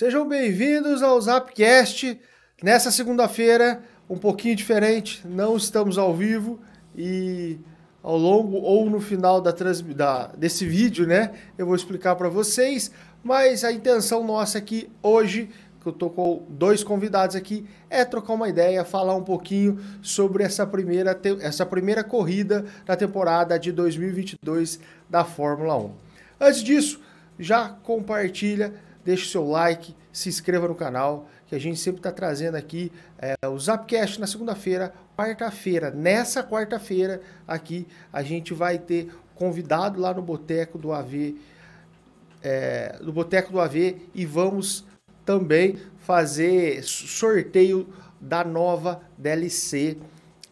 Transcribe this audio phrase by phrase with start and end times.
[0.00, 2.18] Sejam bem-vindos ao Zapcast.
[2.62, 6.58] Nessa segunda-feira, um pouquinho diferente, não estamos ao vivo
[6.96, 7.58] e
[8.02, 12.90] ao longo ou no final da, da desse vídeo, né, eu vou explicar para vocês,
[13.22, 15.50] mas a intenção nossa aqui hoje,
[15.82, 20.42] que eu tô com dois convidados aqui, é trocar uma ideia, falar um pouquinho sobre
[20.42, 24.80] essa primeira, essa primeira corrida da temporada de 2022
[25.10, 25.92] da Fórmula 1.
[26.40, 27.02] Antes disso,
[27.38, 28.72] já compartilha
[29.10, 33.34] deixe seu like, se inscreva no canal, que a gente sempre está trazendo aqui é,
[33.48, 35.90] o Zapcast na segunda-feira, quarta-feira.
[35.90, 41.36] Nessa quarta-feira aqui a gente vai ter convidado lá no Boteco do AV,
[42.40, 44.84] é, no Boteco do AV e vamos
[45.24, 49.96] também fazer sorteio da nova DLC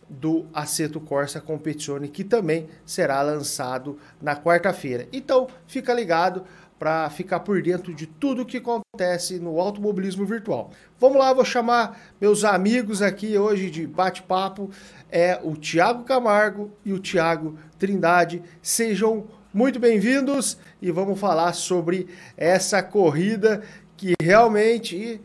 [0.09, 5.07] do Aceto Corsa Competizione, que também será lançado na quarta-feira.
[5.13, 6.45] Então, fica ligado,
[6.79, 10.71] para ficar por dentro de tudo que acontece no automobilismo virtual.
[10.99, 14.71] Vamos lá, vou chamar meus amigos aqui hoje de bate-papo,
[15.11, 18.43] é o Tiago Camargo e o Tiago Trindade.
[18.63, 23.63] Sejam muito bem-vindos e vamos falar sobre essa corrida
[23.97, 25.21] que realmente,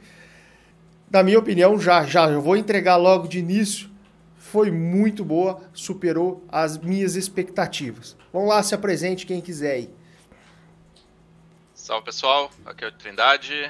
[1.12, 3.92] na minha opinião, já já eu vou entregar logo de início,
[4.36, 8.16] foi muito boa, superou as minhas expectativas.
[8.32, 10.03] Vamos lá, se apresente quem quiser aí.
[11.84, 13.70] Salve pessoal, aqui é o Trindade.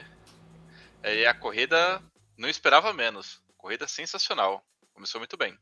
[1.03, 1.99] E a corrida
[2.37, 3.41] não esperava menos.
[3.57, 4.63] Corrida sensacional.
[4.93, 5.57] Começou muito bem.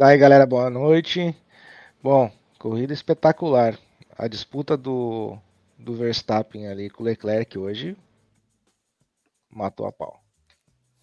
[0.00, 1.36] Aí galera, boa noite.
[2.00, 3.76] Bom, corrida espetacular.
[4.16, 5.36] A disputa do,
[5.76, 7.96] do Verstappen ali com o Leclerc hoje
[9.50, 10.22] matou a pau.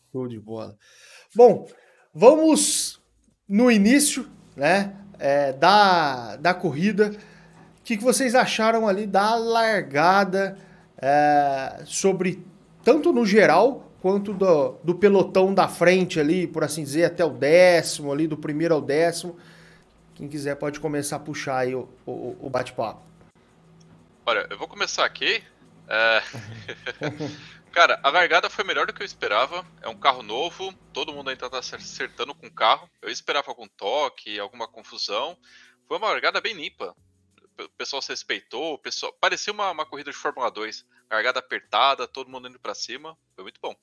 [0.10, 0.74] Show de bola.
[1.36, 1.70] Bom,
[2.14, 3.02] vamos
[3.46, 7.12] no início né, é, da, da corrida
[7.86, 10.58] que, que vocês acharam ali da largada
[10.98, 12.44] é, sobre
[12.84, 17.30] tanto no geral quanto do, do pelotão da frente ali, por assim dizer, até o
[17.30, 19.40] décimo ali, do primeiro ao décimo.
[20.16, 23.02] Quem quiser pode começar a puxar aí o, o, o bate-papo.
[24.26, 25.44] Olha, eu vou começar aqui.
[25.88, 26.24] É...
[27.72, 29.64] Cara, a largada foi melhor do que eu esperava.
[29.82, 32.90] É um carro novo, todo mundo ainda tá acertando com o carro.
[33.00, 35.38] Eu esperava algum toque, alguma confusão.
[35.88, 36.96] Foi uma largada bem limpa
[37.60, 42.08] o pessoal se respeitou, o pessoal parecia uma, uma corrida de Fórmula 2, largada apertada,
[42.08, 43.76] todo mundo indo para cima, foi muito bom.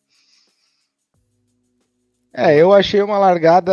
[2.34, 3.72] É, eu achei uma largada,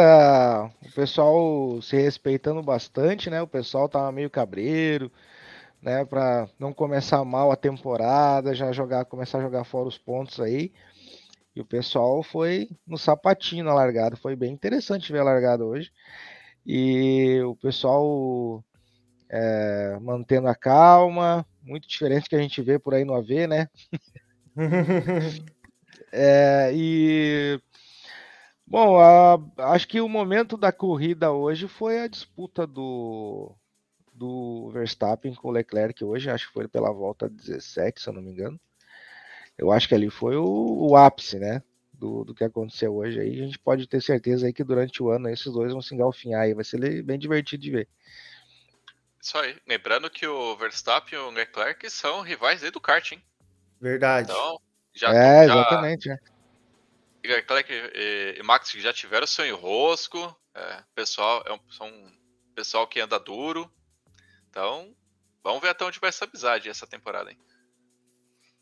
[0.85, 3.41] o pessoal se respeitando bastante, né?
[3.41, 5.09] O pessoal tava meio cabreiro,
[5.81, 10.41] né, para não começar mal a temporada, já jogar, começar a jogar fora os pontos
[10.41, 10.73] aí.
[11.55, 15.91] E o pessoal foi no sapatinho na largada, foi bem interessante ver a largada hoje.
[16.65, 18.63] E o pessoal
[19.29, 23.69] é, mantendo a calma, muito diferente que a gente vê por aí no AV, né?
[26.11, 27.61] é, e
[28.65, 29.39] bom, a,
[29.73, 33.55] acho que o momento da corrida hoje foi a disputa do,
[34.13, 38.21] do Verstappen com o Leclerc hoje, acho que foi pela volta 17, se eu não
[38.21, 38.59] me engano.
[39.57, 41.61] Eu acho que ali foi o, o ápice, né?
[41.93, 43.41] Do, do, que aconteceu hoje aí.
[43.41, 46.43] A gente pode ter certeza aí que durante o ano esses dois vão se engalfinhar
[46.43, 46.53] aí.
[46.53, 47.89] Vai ser bem divertido de ver.
[49.21, 49.57] Isso aí.
[49.67, 53.23] Lembrando que o Verstappen e o Leclerc são rivais do kart, hein?
[53.79, 54.31] Verdade.
[54.31, 54.61] Então,
[54.93, 55.53] já, é, já...
[55.53, 56.09] exatamente.
[56.09, 56.17] É.
[57.23, 60.35] Leclerc e, e Max já tiveram seu enrosco.
[60.53, 62.11] É, pessoal, é um, são um
[62.55, 63.71] pessoal que anda duro.
[64.49, 64.95] Então,
[65.43, 67.37] vamos ver até onde vai essa amizade essa temporada, hein?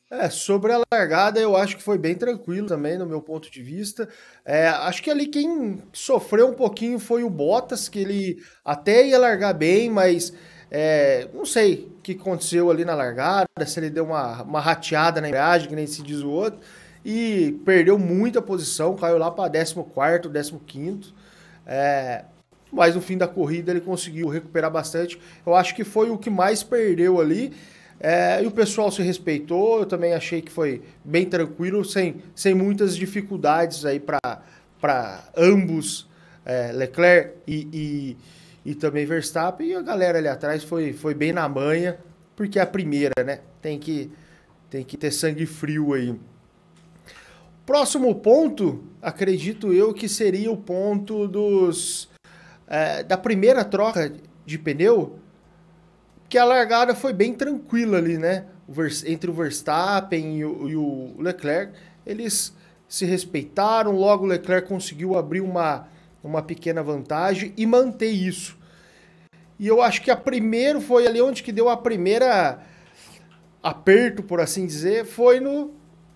[0.09, 3.61] É, sobre a largada, eu acho que foi bem tranquilo também, no meu ponto de
[3.61, 4.07] vista.
[4.45, 9.19] É, acho que ali quem sofreu um pouquinho foi o Bottas, que ele até ia
[9.19, 10.31] largar bem, mas
[10.71, 15.19] é, não sei o que aconteceu ali na largada, se ele deu uma, uma rateada
[15.19, 16.61] na embreagem, que nem se diz o outro,
[17.03, 19.75] e perdeu muita posição, caiu lá para 14,
[20.65, 21.13] 15.
[21.65, 22.23] É,
[22.71, 25.19] mas no fim da corrida ele conseguiu recuperar bastante.
[25.45, 27.53] Eu acho que foi o que mais perdeu ali.
[27.99, 32.53] É, e o pessoal se respeitou, eu também achei que foi bem tranquilo, sem, sem
[32.53, 36.07] muitas dificuldades aí para ambos,
[36.45, 37.67] é, Leclerc e,
[38.65, 39.69] e, e, também Verstappen.
[39.69, 41.97] E a galera ali atrás foi, foi bem na manha,
[42.35, 43.39] porque é a primeira, né?
[43.61, 44.11] Tem que,
[44.69, 46.15] tem que ter sangue frio aí.
[47.65, 52.07] Próximo ponto, acredito eu que seria o ponto dos
[52.67, 54.13] é, da primeira troca
[54.45, 55.19] de pneu
[56.29, 58.45] que a largada foi bem tranquila ali, né?
[59.05, 61.73] Entre o Verstappen e o, e o Leclerc,
[62.05, 62.53] eles
[62.87, 65.87] se respeitaram, logo o Leclerc conseguiu abrir uma,
[66.23, 68.57] uma pequena vantagem e manter isso.
[69.59, 72.59] E eu acho que a primeiro foi ali onde que deu a primeira
[73.63, 75.73] aperto, por assim dizer, foi no,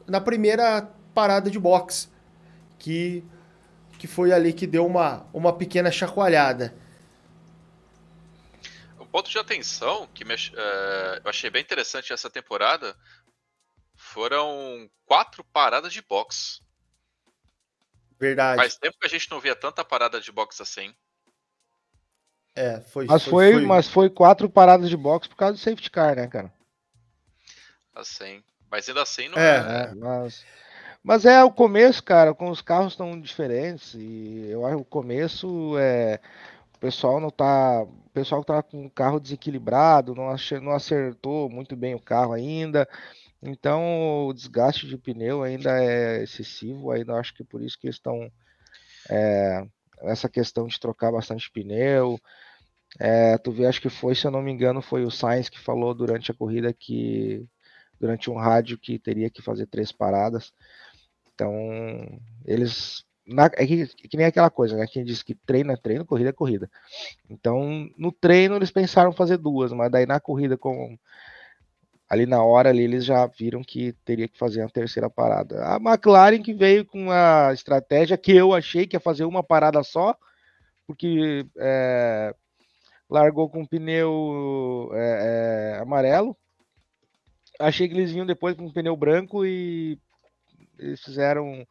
[0.08, 2.08] na primeira parada de boxe,
[2.78, 3.24] que,
[3.98, 6.74] que foi ali que deu uma, uma pequena chacoalhada.
[9.12, 12.96] Ponto de atenção que me, uh, eu achei bem interessante essa temporada
[13.96, 16.62] foram quatro paradas de boxe.
[18.20, 18.58] Verdade.
[18.58, 20.94] Faz tempo que a gente não via tanta parada de boxe assim.
[22.56, 23.06] É, foi.
[23.06, 26.28] Mas foi, foi, mas foi quatro paradas de boxe por causa do safety car, né,
[26.28, 26.54] cara?
[27.94, 28.44] Assim.
[28.70, 29.58] Mas ainda assim não é.
[29.58, 29.92] é...
[29.92, 30.46] é mas,
[31.04, 33.94] mas é o começo, cara, com os carros tão diferentes.
[33.94, 36.20] E eu acho que o começo é.
[36.82, 37.84] Pessoal não tá.
[37.84, 42.90] O pessoal tá com o carro desequilibrado, não, não acertou muito bem o carro ainda.
[43.42, 48.30] Então o desgaste de pneu ainda é excessivo, ainda acho que por isso que estão
[49.10, 49.66] é,
[50.02, 52.20] essa questão de trocar bastante pneu.
[53.00, 55.60] É, tu vê, acho que foi, se eu não me engano, foi o Sainz que
[55.60, 57.48] falou durante a corrida que
[58.00, 60.52] durante um rádio que teria que fazer três paradas.
[61.34, 61.54] Então,
[62.46, 63.06] eles.
[63.26, 64.86] Na, é, que, é que nem aquela coisa, né?
[64.88, 66.70] Quem diz que treino é treino, corrida é corrida.
[67.30, 70.98] Então, no treino eles pensaram fazer duas, mas daí na corrida com
[72.10, 75.64] ali na hora ali eles já viram que teria que fazer a terceira parada.
[75.66, 79.82] A McLaren que veio com a estratégia que eu achei que ia fazer uma parada
[79.82, 80.14] só,
[80.86, 82.36] porque é,
[83.10, 86.36] largou com pneu é, é, amarelo.
[87.60, 89.98] Achei que eles vinham depois com pneu branco e
[90.78, 91.66] eles fizeram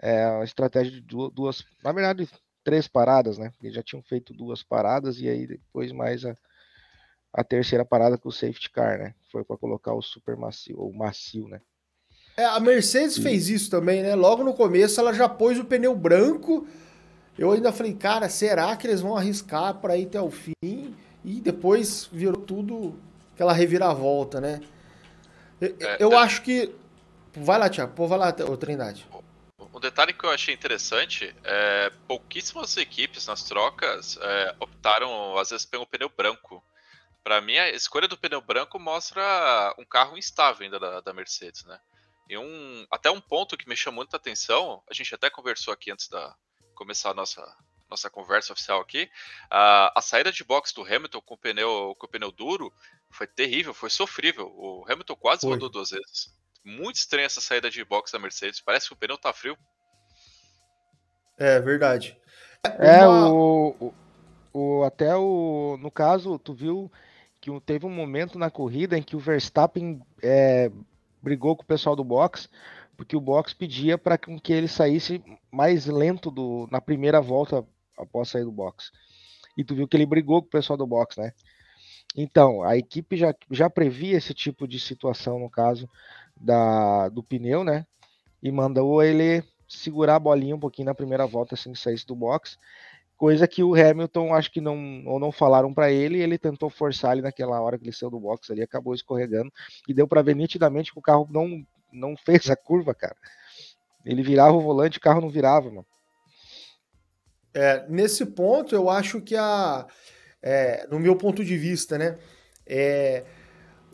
[0.00, 2.28] é, a estratégia de duas, na verdade,
[2.64, 3.52] três paradas, né?
[3.62, 6.34] Eles já tinham feito duas paradas e aí depois mais a,
[7.32, 9.14] a terceira parada com o safety car, né?
[9.32, 11.60] Foi para colocar o super macio, ou macio, né?
[12.36, 13.22] É, a Mercedes e...
[13.22, 14.14] fez isso também, né?
[14.14, 16.66] Logo no começo ela já pôs o pneu branco.
[17.36, 20.94] Eu ainda falei, cara, será que eles vão arriscar para ir até o fim?
[21.24, 22.98] E depois virou tudo
[23.34, 24.60] aquela reviravolta, né?
[25.60, 26.16] Eu, é, eu é...
[26.16, 26.74] acho que.
[27.34, 29.06] Vai lá, Tiago, pô, vai lá, o Trindade.
[29.78, 35.64] Um detalhe que eu achei interessante é pouquíssimas equipes nas trocas é, optaram, às vezes,
[35.64, 36.60] pelo pneu branco.
[37.22, 41.64] Para mim, a escolha do pneu branco mostra um carro instável ainda da, da Mercedes,
[41.64, 41.78] né?
[42.28, 45.92] E um, até um ponto que me chamou muita atenção, a gente até conversou aqui
[45.92, 46.34] antes da
[46.74, 47.56] começar a nossa,
[47.88, 49.08] nossa conversa oficial aqui,
[49.48, 52.74] a, a saída de box do Hamilton com o pneu, com o pneu duro
[53.10, 54.52] foi terrível, foi sofrível.
[54.56, 55.50] O Hamilton quase foi.
[55.50, 56.36] rodou duas vezes.
[56.64, 59.56] Muito estranha essa saída de box da Mercedes, parece que o pneu tá frio.
[61.38, 62.16] É verdade.
[62.78, 63.30] É, Uma...
[63.30, 63.94] o, o,
[64.52, 65.78] o, até o.
[65.80, 66.90] No caso, tu viu
[67.40, 70.70] que teve um momento na corrida em que o Verstappen é,
[71.22, 72.48] brigou com o pessoal do box,
[72.96, 77.64] porque o box pedia para que ele saísse mais lento do, na primeira volta
[77.96, 78.90] após sair do box.
[79.56, 81.32] E tu viu que ele brigou com o pessoal do box, né?
[82.16, 85.88] Então, a equipe já, já previa esse tipo de situação no caso
[86.40, 87.86] da, do pneu, né?
[88.42, 92.16] E mandou ele segurar a bolinha um pouquinho na primeira volta assim que saísse do
[92.16, 92.58] box
[93.18, 97.10] coisa que o Hamilton acho que não ou não falaram para ele, ele tentou forçar
[97.10, 99.52] ali naquela hora que ele saiu do box ali, acabou escorregando
[99.88, 103.16] e deu para ver nitidamente que o carro não não fez a curva, cara.
[104.06, 105.86] Ele virava o volante, o carro não virava, mano.
[107.52, 109.86] É, nesse ponto eu acho que a
[110.40, 112.16] é, no meu ponto de vista, né,
[112.64, 113.24] é,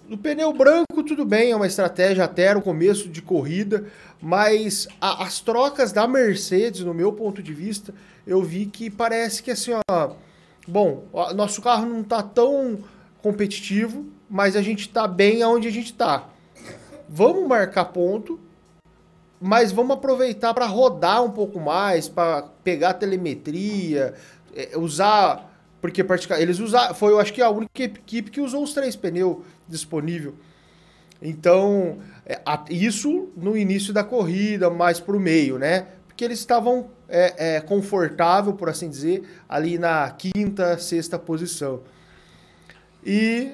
[0.06, 3.86] no pneu branco, tudo bem, é uma estratégia até o começo de corrida,
[4.20, 7.94] mas a, as trocas da Mercedes, no meu ponto de vista,
[8.26, 10.10] eu vi que parece que assim, ó,
[10.66, 12.78] bom, nosso carro não tá tão
[13.22, 16.28] competitivo, mas a gente tá bem aonde a gente tá.
[17.08, 18.40] Vamos marcar ponto,
[19.40, 24.14] mas vamos aproveitar para rodar um pouco mais, para pegar telemetria,
[24.54, 25.50] é, usar
[25.84, 26.02] porque
[26.38, 30.34] eles usaram, foi eu acho que a única equipe que usou os três pneus disponível.
[31.26, 32.38] Então, é,
[32.68, 35.86] isso no início da corrida, mais para o meio, né?
[36.06, 41.80] Porque eles estavam é, é, confortável, por assim dizer, ali na quinta, sexta posição.
[43.02, 43.52] E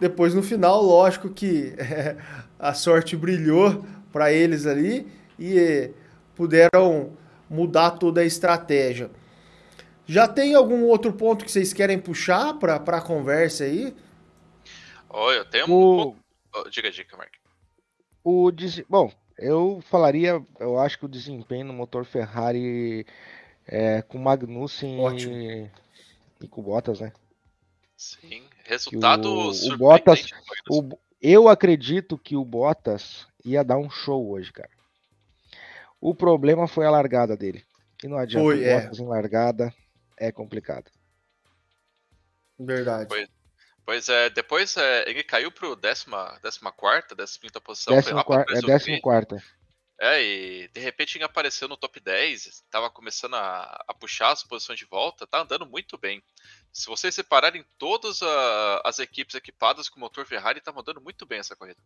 [0.00, 2.16] depois no final, lógico que é,
[2.58, 5.06] a sorte brilhou para eles ali
[5.38, 5.90] e
[6.34, 7.12] puderam
[7.50, 9.10] mudar toda a estratégia.
[10.06, 13.94] Já tem algum outro ponto que vocês querem puxar para a conversa aí?
[15.10, 16.23] Olha, eu tenho o...
[16.54, 17.34] Oh, diga, diga, Mark.
[18.22, 18.80] O des...
[18.88, 23.04] Bom, eu falaria, eu acho que o desempenho no motor Ferrari
[23.66, 25.70] é, com Magnussen e...
[26.40, 27.12] e com Bottas, né?
[27.96, 30.30] Sim, resultado o, o Bottas,
[30.70, 34.70] o, eu acredito que o Bottas ia dar um show hoje, cara.
[36.00, 37.64] O problema foi a largada dele.
[38.02, 38.80] E não adianta foi, o é.
[38.80, 39.02] Bottas é.
[39.02, 39.74] em largada
[40.16, 40.90] é complicado.
[42.58, 43.08] Verdade.
[43.08, 43.28] Pois,
[43.84, 47.94] Pois é, depois é, ele caiu pro décima, décima quarta, décima quinta posição.
[47.94, 49.42] Décimo quarta, é décimo quarta.
[50.00, 54.42] É, e de repente ele apareceu no top 10, tava começando a, a, puxar as
[54.42, 56.22] posições de volta, tá andando muito bem.
[56.72, 61.38] Se vocês separarem todas a, as equipes equipadas com motor Ferrari, tá andando muito bem
[61.38, 61.78] essa corrida.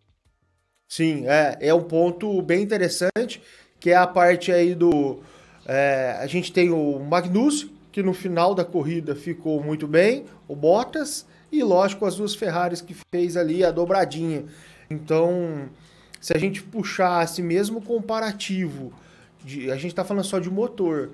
[0.88, 3.42] Sim, é, é um ponto bem interessante,
[3.78, 5.22] que é a parte aí do...
[5.66, 10.56] É, a gente tem o Magnus, que no final da corrida ficou muito bem, o
[10.56, 14.44] Bottas, e lógico as duas Ferraris que fez ali a dobradinha.
[14.90, 15.68] Então
[16.20, 18.92] se a gente puxasse mesmo comparativo,
[19.44, 21.10] de, a gente está falando só de motor,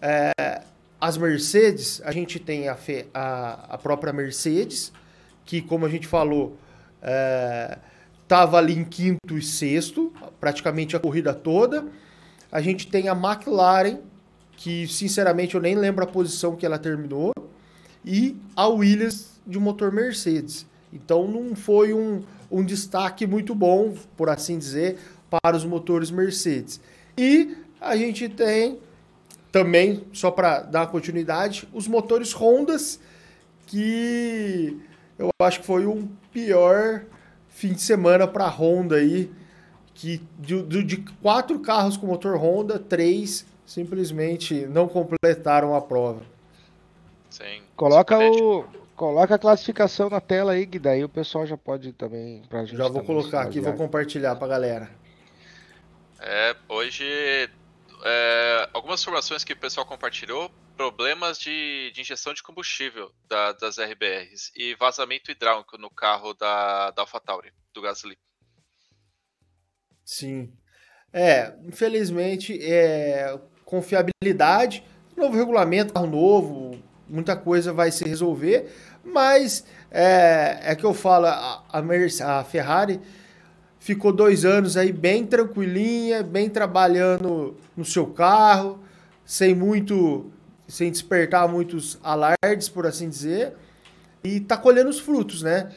[0.00, 0.62] é,
[1.00, 2.76] as Mercedes, a gente tem a,
[3.14, 4.92] a, a, própria Mercedes,
[5.44, 6.56] que como a gente falou,
[8.22, 11.86] estava é, ali em quinto e sexto, praticamente a corrida toda.
[12.50, 13.98] A gente tem a McLaren,
[14.56, 17.32] que sinceramente eu nem lembro a posição que ela terminou,
[18.04, 20.66] e a Williams de motor Mercedes.
[20.92, 24.98] Então não foi um, um destaque muito bom, por assim dizer,
[25.30, 26.80] para os motores Mercedes.
[27.16, 28.78] E a gente tem
[29.50, 33.00] também, só para dar continuidade, os motores Hondas,
[33.66, 34.78] que
[35.18, 37.04] eu acho que foi um pior
[37.48, 39.30] fim de semana para a Honda aí,
[39.94, 46.22] que de, de, quatro carros com motor Honda, três simplesmente não completaram a prova.
[47.30, 47.62] Sim.
[47.76, 48.64] Coloca o,
[49.02, 52.40] Coloca a classificação na tela aí, que daí o pessoal já pode também.
[52.48, 54.88] Pra gente já vou colocar aqui, vou compartilhar pra galera.
[56.20, 57.04] É, hoje.
[58.04, 63.76] É, algumas informações que o pessoal compartilhou: problemas de, de injeção de combustível da, das
[63.76, 68.16] RBRs e vazamento hidráulico no carro da, da AlphaTauri, do Gasly.
[70.04, 70.56] Sim.
[71.12, 74.84] É, infelizmente, é, confiabilidade,
[75.16, 76.80] novo regulamento, carro novo,
[77.12, 78.72] muita coisa vai se resolver,
[79.04, 83.00] mas é, é que eu falo, a, a, Ferrari
[83.78, 88.78] ficou dois anos aí bem tranquilinha, bem trabalhando no seu carro,
[89.24, 90.30] sem muito,
[90.68, 93.54] sem despertar muitos alardes, por assim dizer,
[94.22, 95.70] e tá colhendo os frutos, né?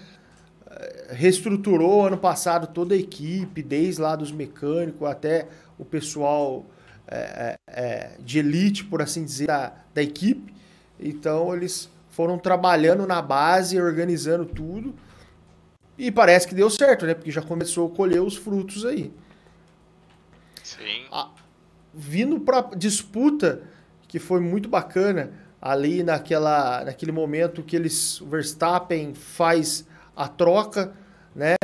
[1.10, 6.65] Reestruturou ano passado toda a equipe, desde lá dos mecânicos até o pessoal
[7.08, 10.53] é, é, é de elite, por assim dizer, da, da equipe.
[11.00, 14.95] Então eles foram trabalhando na base, organizando tudo.
[15.98, 17.13] E parece que deu certo, né?
[17.13, 19.12] Porque já começou a colher os frutos aí.
[20.63, 21.03] Sim.
[21.12, 21.29] A,
[21.93, 23.63] vindo para disputa,
[24.07, 30.93] que foi muito bacana, ali naquela, naquele momento que eles, o Verstappen faz a troca,
[31.36, 31.55] né?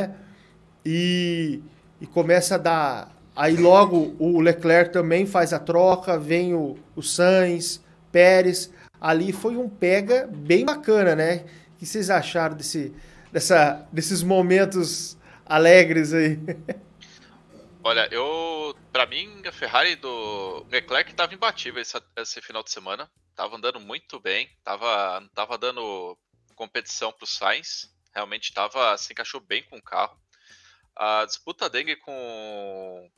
[0.86, 1.62] E,
[2.01, 3.15] e começa a dar.
[3.34, 7.81] Aí logo o Leclerc também faz a troca, vem o, o Sainz,
[8.12, 8.70] Pérez
[9.01, 11.38] ali foi um pega bem bacana, né?
[11.74, 12.93] O que vocês acharam desse,
[13.31, 16.38] dessa, desses momentos alegres aí?
[17.84, 18.75] Olha, eu.
[18.91, 23.10] Pra mim, a Ferrari do Leclerc tava imbatível esse, esse final de semana.
[23.36, 24.50] Tava andando muito bem.
[24.63, 26.15] Tava, tava dando
[26.55, 27.89] competição pro Sainz.
[28.13, 30.15] Realmente tava, se encaixou bem com o carro.
[30.96, 33.10] A disputa dele com,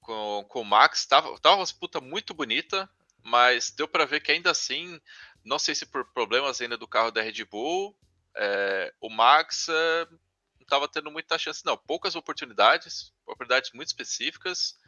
[0.00, 2.88] com, com o Max tava, tava uma disputa muito bonita
[3.22, 5.00] mas deu para ver que ainda assim,
[5.44, 7.96] não sei se por problemas ainda do carro da Red Bull,
[8.36, 11.76] é, o Max é, não estava tendo muita chance, não.
[11.76, 14.78] Poucas oportunidades, oportunidades muito específicas.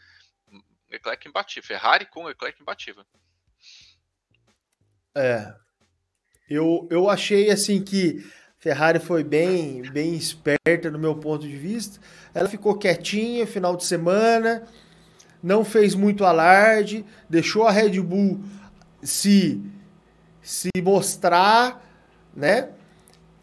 [0.90, 1.66] Leclerc imbatível.
[1.66, 3.04] Ferrari com Leclerc imbatível.
[5.14, 5.54] É.
[6.48, 8.22] Eu, eu achei assim que
[8.58, 11.98] Ferrari foi bem, bem esperta no meu ponto de vista.
[12.34, 14.68] Ela ficou quietinha final de semana
[15.42, 18.40] não fez muito alarde, deixou a Red Bull
[19.02, 19.60] se,
[20.40, 21.84] se mostrar,
[22.34, 22.68] né?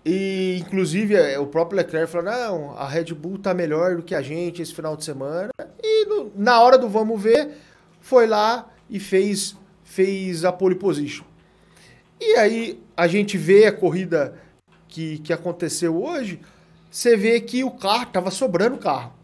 [0.06, 4.16] E inclusive é, o próprio Leclerc falou: não, a Red Bull tá melhor do que
[4.16, 5.50] a gente esse final de semana.
[5.84, 7.58] E no, na hora do vamos ver,
[8.00, 11.26] foi lá e fez, fez a pole position.
[12.20, 14.36] E aí a gente vê a corrida
[14.88, 16.40] que, que aconteceu hoje,
[16.90, 19.19] você vê que o carro tava sobrando carro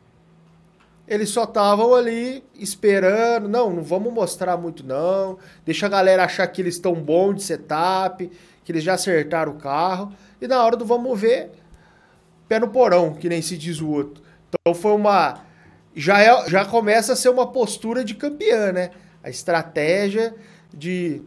[1.07, 3.47] eles só estavam ali esperando.
[3.47, 5.37] Não, não vamos mostrar muito, não.
[5.65, 8.29] Deixa a galera achar que eles estão bom de setup,
[8.63, 10.11] que eles já acertaram o carro.
[10.41, 11.51] E na hora do vamos ver,
[12.47, 14.23] pé no porão, que nem se diz o outro.
[14.49, 15.43] Então foi uma.
[15.95, 18.91] Já, é, já começa a ser uma postura de campeã, né?
[19.23, 20.35] A estratégia
[20.73, 21.21] de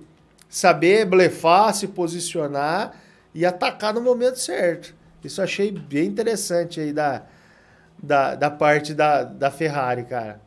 [0.48, 2.94] saber blefar, se posicionar
[3.34, 4.94] e atacar no momento certo.
[5.22, 7.22] Isso achei bem interessante aí da,
[8.02, 10.40] da, da parte da, da Ferrari, cara.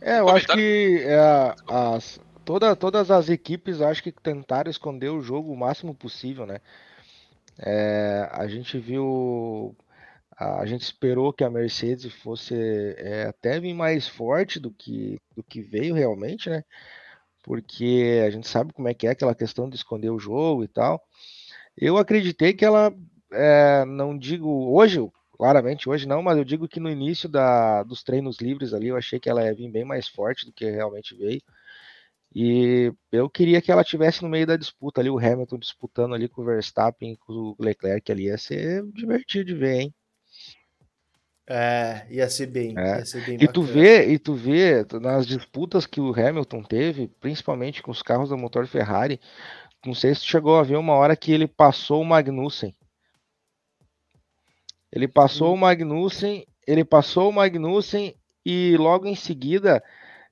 [0.00, 5.22] É, eu acho que é, as, toda, todas as equipes acho que tentaram esconder o
[5.22, 6.60] jogo o máximo possível, né?
[7.58, 9.76] É, a gente viu,
[10.36, 12.54] a, a, gente esperou que a Mercedes fosse
[12.96, 16.64] é, até vir mais forte do que, do que veio realmente, né?
[17.42, 20.68] Porque a gente sabe como é que é aquela questão de esconder o jogo e
[20.68, 21.02] tal.
[21.76, 22.92] Eu acreditei que ela,
[23.32, 25.00] é, não digo hoje,
[25.40, 28.96] claramente hoje não, mas eu digo que no início da, dos treinos livres ali eu
[28.96, 31.40] achei que ela ia vir bem mais forte do que realmente veio.
[32.34, 36.28] E eu queria que ela tivesse no meio da disputa ali, o Hamilton disputando ali
[36.28, 39.94] com o Verstappen, com o Leclerc ali, ia ser divertido de ver, hein?
[41.48, 42.98] É, ia ser bem, é.
[42.98, 47.08] ia ser bem e tu vê, e tu vê nas disputas que o Hamilton teve,
[47.18, 49.18] principalmente com os carros da motor Ferrari,
[49.86, 52.74] não sei se tu chegou a ver uma hora que ele passou o Magnussen.
[54.92, 59.82] Ele passou o Magnussen, ele passou o Magnussen e logo em seguida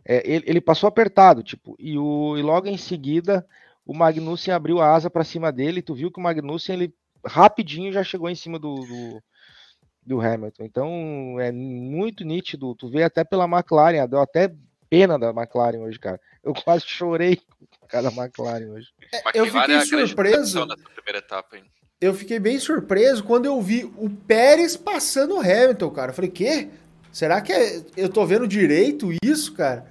[0.04, 3.46] é, ele, ele, passou apertado, tipo, e, o, e logo em seguida
[3.84, 5.78] o Magnussen abriu a asa para cima dele.
[5.78, 9.22] E tu viu que o Magnussen ele rapidinho já chegou em cima do, do,
[10.04, 10.64] do, Hamilton.
[10.64, 12.74] Então é muito nítido.
[12.74, 14.54] Tu vê até pela McLaren, deu até
[14.90, 16.20] pena da McLaren hoje, cara.
[16.42, 17.36] Eu quase chorei
[17.80, 18.88] com cada McLaren hoje.
[19.12, 20.66] É, eu fiquei é surpreso.
[20.94, 21.64] primeira etapa, hein?
[22.00, 26.10] Eu fiquei bem surpreso quando eu vi o Pérez passando o Hamilton, cara.
[26.10, 26.68] Eu falei, quê?
[27.12, 27.82] Será que é...
[27.96, 29.84] eu tô vendo direito isso, cara?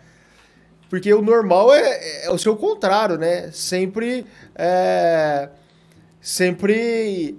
[0.89, 3.51] Porque o normal é, é o seu contrário, né?
[3.51, 4.25] Sempre.
[4.55, 5.49] É...
[6.21, 7.37] Sempre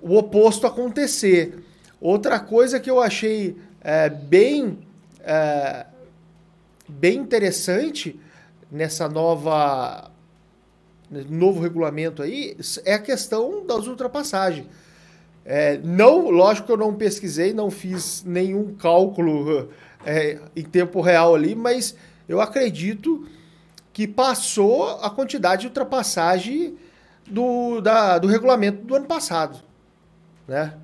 [0.00, 1.62] o oposto acontecer.
[2.00, 4.78] Outra coisa que eu achei é, bem,
[5.20, 5.86] é,
[6.88, 8.18] bem interessante
[8.70, 10.11] nessa nova
[11.28, 14.66] novo regulamento aí, é a questão das ultrapassagens.
[15.44, 19.68] É, não, lógico que eu não pesquisei, não fiz nenhum cálculo
[20.06, 21.96] é, em tempo real ali, mas
[22.28, 23.26] eu acredito
[23.92, 26.76] que passou a quantidade de ultrapassagem
[27.28, 29.58] do, da, do regulamento do ano passado,
[30.46, 30.74] né?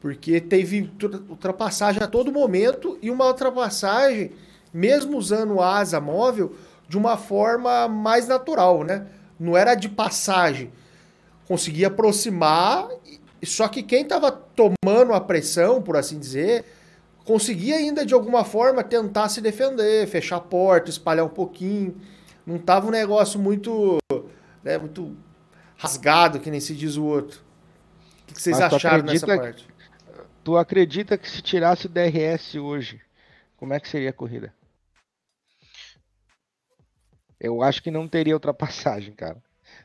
[0.00, 0.90] Porque teve
[1.28, 4.32] ultrapassagem a todo momento e uma ultrapassagem,
[4.74, 6.54] mesmo usando asa móvel,
[6.88, 9.06] de uma forma mais natural, né?
[9.38, 10.72] Não era de passagem.
[11.46, 12.88] Conseguia aproximar,
[13.44, 16.64] só que quem estava tomando a pressão, por assim dizer,
[17.24, 21.96] conseguia ainda de alguma forma tentar se defender, fechar a porta, espalhar um pouquinho.
[22.46, 23.98] Não tava um negócio muito,
[24.62, 25.16] né, muito
[25.76, 27.40] rasgado, que nem se diz o outro.
[28.28, 29.68] O que, vocês Mas acharam nessa parte?
[30.44, 33.00] Tu acredita que se tirasse o DRS hoje,
[33.56, 34.52] como é que seria a corrida?
[37.42, 39.36] Eu acho que não teria ultrapassagem, cara.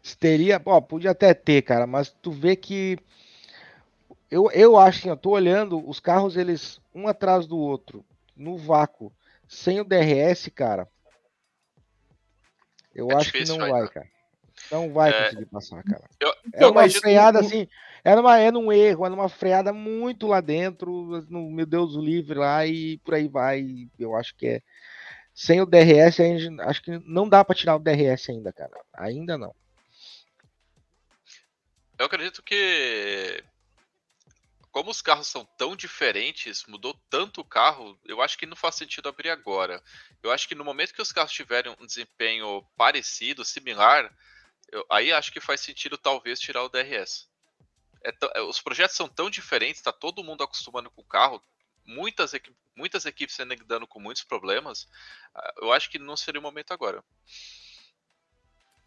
[0.04, 3.00] Se teria, ó, podia até ter, cara, mas tu vê que
[4.30, 8.58] eu, eu acho assim, eu tô olhando os carros eles um atrás do outro no
[8.58, 9.12] vácuo,
[9.48, 10.88] sem o DRS, cara.
[12.94, 14.08] Eu é acho que não vai, cara.
[14.72, 15.24] Não vai é...
[15.24, 16.04] conseguir passar, cara.
[16.20, 17.68] Eu, é uma freada assim,
[18.04, 22.02] era, uma, era um erro, era uma freada muito lá dentro, no, meu Deus o
[22.02, 23.88] livre lá e por aí vai.
[23.98, 24.62] Eu acho que é
[25.38, 26.20] sem o DRS,
[26.62, 28.72] acho que não dá para tirar o DRS ainda, cara.
[28.92, 29.56] Ainda não.
[31.96, 33.44] Eu acredito que
[34.72, 38.74] como os carros são tão diferentes, mudou tanto o carro, eu acho que não faz
[38.74, 39.80] sentido abrir agora.
[40.24, 44.12] Eu acho que no momento que os carros tiverem um desempenho parecido, similar,
[44.72, 47.30] eu, aí acho que faz sentido talvez tirar o DRS.
[48.04, 51.44] É é, os projetos são tão diferentes, tá todo mundo acostumando com o carro,
[51.88, 52.34] muitas,
[52.76, 54.88] muitas equipes ainda lidando com muitos problemas,
[55.34, 57.04] ah, eu acho que não seria o momento agora.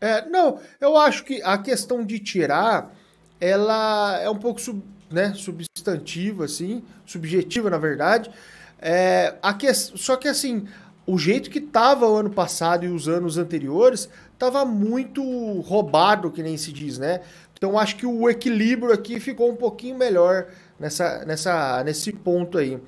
[0.01, 2.95] É, não, eu acho que a questão de tirar,
[3.41, 8.31] ela é um pouco sub, né, substantiva, assim, subjetiva, na verdade.
[8.79, 10.67] É, a que, só que, assim,
[11.07, 14.09] o jeito que tava o ano passado e os anos anteriores,
[14.39, 15.23] tava muito
[15.61, 17.23] roubado, que nem se diz, né?
[17.53, 20.47] Então, acho que o equilíbrio aqui ficou um pouquinho melhor
[20.81, 22.81] nessa, nessa, nesse ponto aí.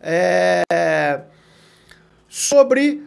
[0.00, 0.62] É,
[2.28, 3.06] sobre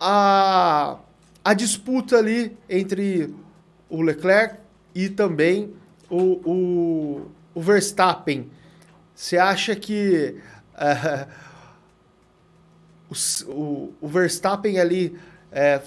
[0.00, 0.98] a,
[1.44, 3.32] a disputa ali entre
[3.88, 4.58] o Leclerc
[4.94, 5.72] e também
[6.10, 8.50] o, o, o Verstappen.
[9.14, 10.36] Você acha que
[10.74, 11.28] uh,
[13.48, 15.18] o, o, Verstappen ali
[15.50, 15.80] é,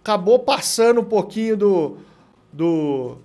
[0.00, 1.98] acabou passando um pouquinho do,
[2.52, 3.18] do,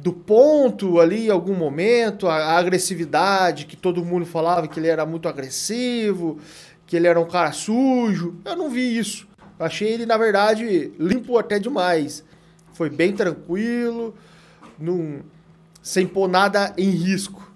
[0.00, 4.88] do ponto ali em algum momento, a, a, agressividade, que todo mundo falava que ele
[4.88, 6.38] era muito agressivo,
[6.86, 8.40] que ele era um cara sujo.
[8.42, 9.28] Eu não vi isso.
[9.58, 12.24] Eu achei ele, na verdade, limpo até demais.
[12.72, 14.14] Foi bem tranquilo,
[14.78, 15.20] não,
[15.82, 17.50] sem pôr nada em risco.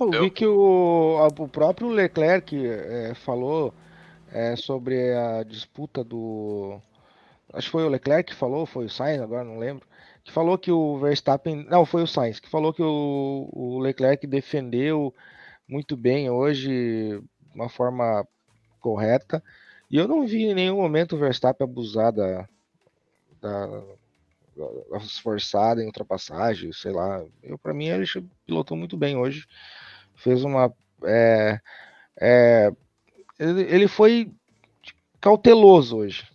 [0.00, 3.72] Eu vi que o, o próprio Leclerc é, falou
[4.32, 6.80] é, sobre a disputa do.
[7.52, 9.86] Acho que foi o Leclerc que falou, foi o Sainz, agora não lembro
[10.24, 14.26] que falou que o Verstappen, não, foi o Sainz, que falou que o, o Leclerc
[14.26, 15.14] defendeu
[15.68, 17.22] muito bem hoje, de
[17.54, 18.26] uma forma
[18.80, 19.42] correta.
[19.90, 22.48] E eu não vi em nenhum momento o Verstappen abusar da,
[23.40, 23.66] da,
[24.90, 27.24] da forçada em ultrapassagem, sei lá.
[27.42, 28.04] Eu para mim ele
[28.46, 29.46] pilotou muito bem hoje.
[30.14, 30.72] Fez uma
[31.04, 31.60] é,
[32.20, 32.72] é,
[33.38, 34.32] ele, ele foi
[35.20, 36.31] cauteloso hoje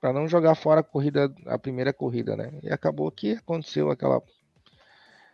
[0.00, 2.50] para não jogar fora a corrida, a primeira corrida, né?
[2.62, 4.22] E acabou que aconteceu aquela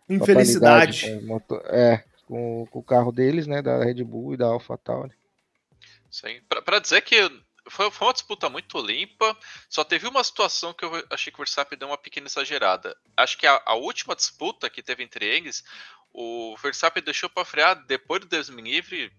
[0.09, 3.63] infelicidade com o, motor, é, com, com, o carro deles, né?
[3.63, 5.13] Da Red Bull e da AlphaTauri.
[6.11, 7.17] Sim, para dizer que
[7.69, 9.37] foi, foi, uma disputa muito limpa.
[9.69, 12.97] Só teve uma situação que eu achei que o Verstappen deu uma pequena exagerada.
[13.17, 15.63] Acho que a, a última disputa que teve entre eles,
[16.13, 19.13] o Verstappen deixou para frear depois do Deus me livre,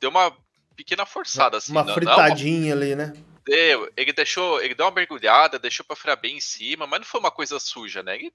[0.00, 0.36] deu uma
[0.74, 1.70] pequena forçada assim.
[1.70, 2.84] Uma não, fritadinha não, uma...
[2.84, 3.12] ali, né?
[3.44, 7.06] Deu, ele deixou, ele deu uma mergulhada, deixou para frear bem em cima, mas não
[7.06, 8.16] foi uma coisa suja, né?
[8.16, 8.32] Ele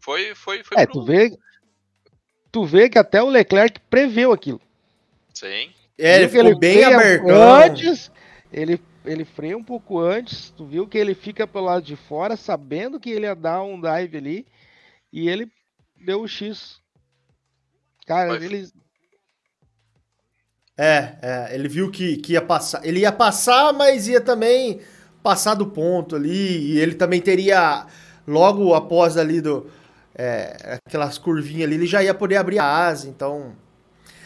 [0.00, 0.78] foi, foi, foi.
[0.78, 0.94] É, pro...
[0.94, 1.38] tu vê,
[2.50, 4.60] tu vê que até o Leclerc preveu aquilo.
[5.32, 5.72] Sim.
[5.96, 7.28] É, ele ficou ele bem aberto.
[7.28, 8.10] Antes,
[8.52, 12.36] ele ele freia um pouco antes, tu viu que ele fica pelo lado de fora,
[12.36, 14.46] sabendo que ele ia dar um dive ali,
[15.12, 15.50] e ele
[15.96, 16.80] deu o X.
[18.06, 18.42] Cara, Mas...
[18.42, 18.68] ele
[20.82, 22.80] é, é, ele viu que, que ia passar.
[22.82, 24.80] Ele ia passar, mas ia também
[25.22, 26.72] passar do ponto ali.
[26.72, 27.84] E ele também teria,
[28.26, 29.66] logo após ali do.
[30.16, 33.06] É, aquelas curvinhas ali, ele já ia poder abrir a asa.
[33.10, 33.52] Então.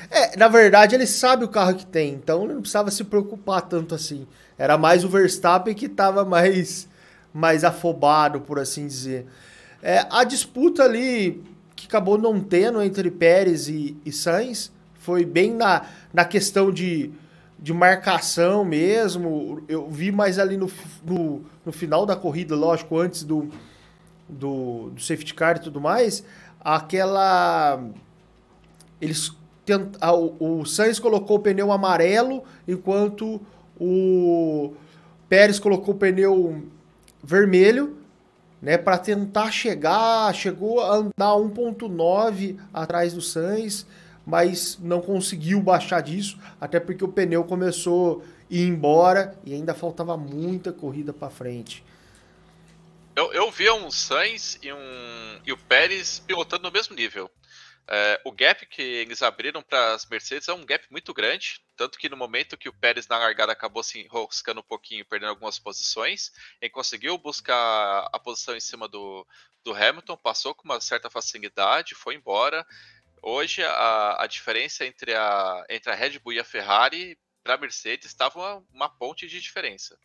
[0.09, 3.63] É, na verdade, ele sabe o carro que tem, então ele não precisava se preocupar
[3.63, 4.25] tanto assim.
[4.57, 6.87] Era mais o Verstappen que estava mais,
[7.33, 9.27] mais afobado, por assim dizer.
[9.83, 11.43] É, a disputa ali
[11.75, 14.71] que acabou não tendo entre Pérez e, e Sainz
[15.05, 17.11] foi bem na, na questão de,
[17.59, 19.63] de marcação mesmo.
[19.69, 20.71] Eu vi mais ali no,
[21.05, 23.51] no, no final da corrida, lógico, antes do,
[24.27, 26.25] do, do, safety car e tudo mais,
[26.59, 27.85] aquela.
[28.99, 29.31] Eles
[29.67, 33.43] tent, o, o Sainz colocou o pneu amarelo, enquanto
[33.79, 34.73] o
[35.29, 36.63] Pérez colocou o pneu
[37.23, 37.99] vermelho,
[38.63, 43.87] né, para tentar chegar, chegou a andar 1.9 atrás do Sainz
[44.27, 49.75] mas não conseguiu baixar disso, até porque o pneu começou a ir embora e ainda
[49.75, 51.85] faltava muita corrida para frente.
[53.17, 57.31] Eu, eu via um Sainz e, um, e o Pérez pilotando no mesmo nível.
[57.87, 61.99] É, o gap que eles abriram para as Mercedes é um gap muito grande, tanto
[61.99, 65.59] que no momento que o Pérez na largada acabou se enroscando um pouquinho, perdendo algumas
[65.59, 66.33] posições,
[66.63, 69.27] ele conseguiu buscar a posição em cima do,
[69.63, 72.67] do Hamilton, passou com uma certa facilidade, foi embora.
[73.27, 77.59] Hoje a, a diferença entre a, entre a Red Bull e a Ferrari para a
[77.59, 79.97] Mercedes estava uma, uma, ponte de diferença.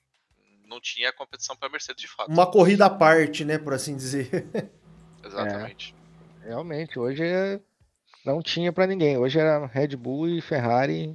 [0.65, 2.31] Não tinha competição para a Mercedes de fato.
[2.31, 4.29] Uma corrida à parte, né, por assim dizer.
[5.21, 5.93] Exatamente.
[6.43, 7.59] É, realmente, hoje é,
[8.23, 9.17] não tinha para ninguém.
[9.17, 11.13] Hoje era Red Bull e Ferrari.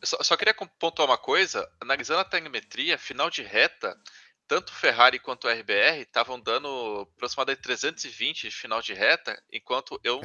[0.00, 1.70] Eu só, só queria pontuar uma coisa.
[1.78, 4.00] Analisando a telemetria, final de reta,
[4.48, 10.20] tanto Ferrari quanto o RBR estavam dando aproximadamente 320 de final de reta, enquanto eu,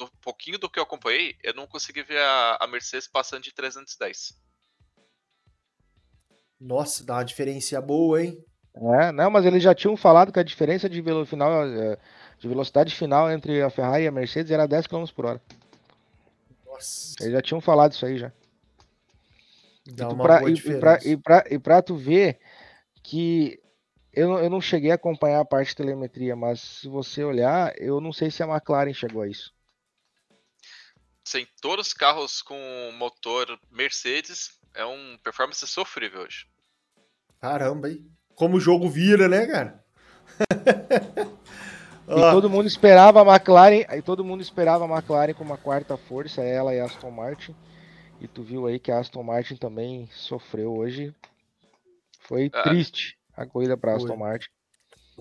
[0.00, 3.52] um pouquinho do que eu acompanhei, eu não consegui ver a, a, Mercedes passando de
[3.52, 4.40] 310.
[6.58, 8.42] Nossa, dá uma diferença boa, hein?
[8.74, 11.98] É, não, mas eles já tinham falado que a diferença de, velo, final, é,
[12.38, 15.42] de velocidade final entre a Ferrari e a Mercedes era 10 km por hora.
[16.64, 17.16] Nossa.
[17.20, 18.32] Eles já tinham falado isso aí já.
[19.88, 22.40] Dá e, uma pra, boa e, e, pra, e, pra, e pra tu ver
[23.02, 23.60] que
[24.12, 28.00] eu, eu não cheguei a acompanhar a parte de telemetria, mas se você olhar, eu
[28.00, 29.52] não sei se a McLaren chegou a isso.
[31.24, 32.56] Sim, todos os carros com
[32.98, 36.46] motor Mercedes é um performance sofrível hoje.
[37.40, 38.06] Caramba, hein?
[38.34, 39.84] Como o jogo vira, né, cara?
[42.08, 45.96] e todo mundo esperava a McLaren, e todo mundo esperava a McLaren com uma quarta
[45.96, 47.54] força, ela e a Aston Martin.
[48.20, 51.14] E tu viu aí que a Aston Martin também sofreu hoje.
[52.32, 54.48] Foi ah, triste a corrida para Aston Martin.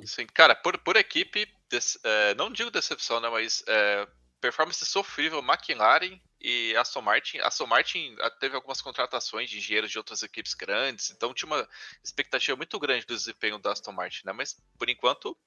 [0.06, 4.08] Sim, cara, por, por equipe, des, é, não digo decepção, né, mas é,
[4.40, 7.40] performance sofrível McLaren e Aston Martin.
[7.40, 11.68] Aston Martin ah, teve algumas contratações de engenheiros de outras equipes grandes, então tinha uma
[12.02, 14.32] expectativa muito grande do desempenho da Aston Martin, né?
[14.32, 15.38] Mas por enquanto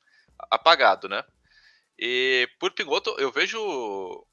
[0.51, 1.25] apagado, né?
[1.99, 4.27] E por piloto eu vejo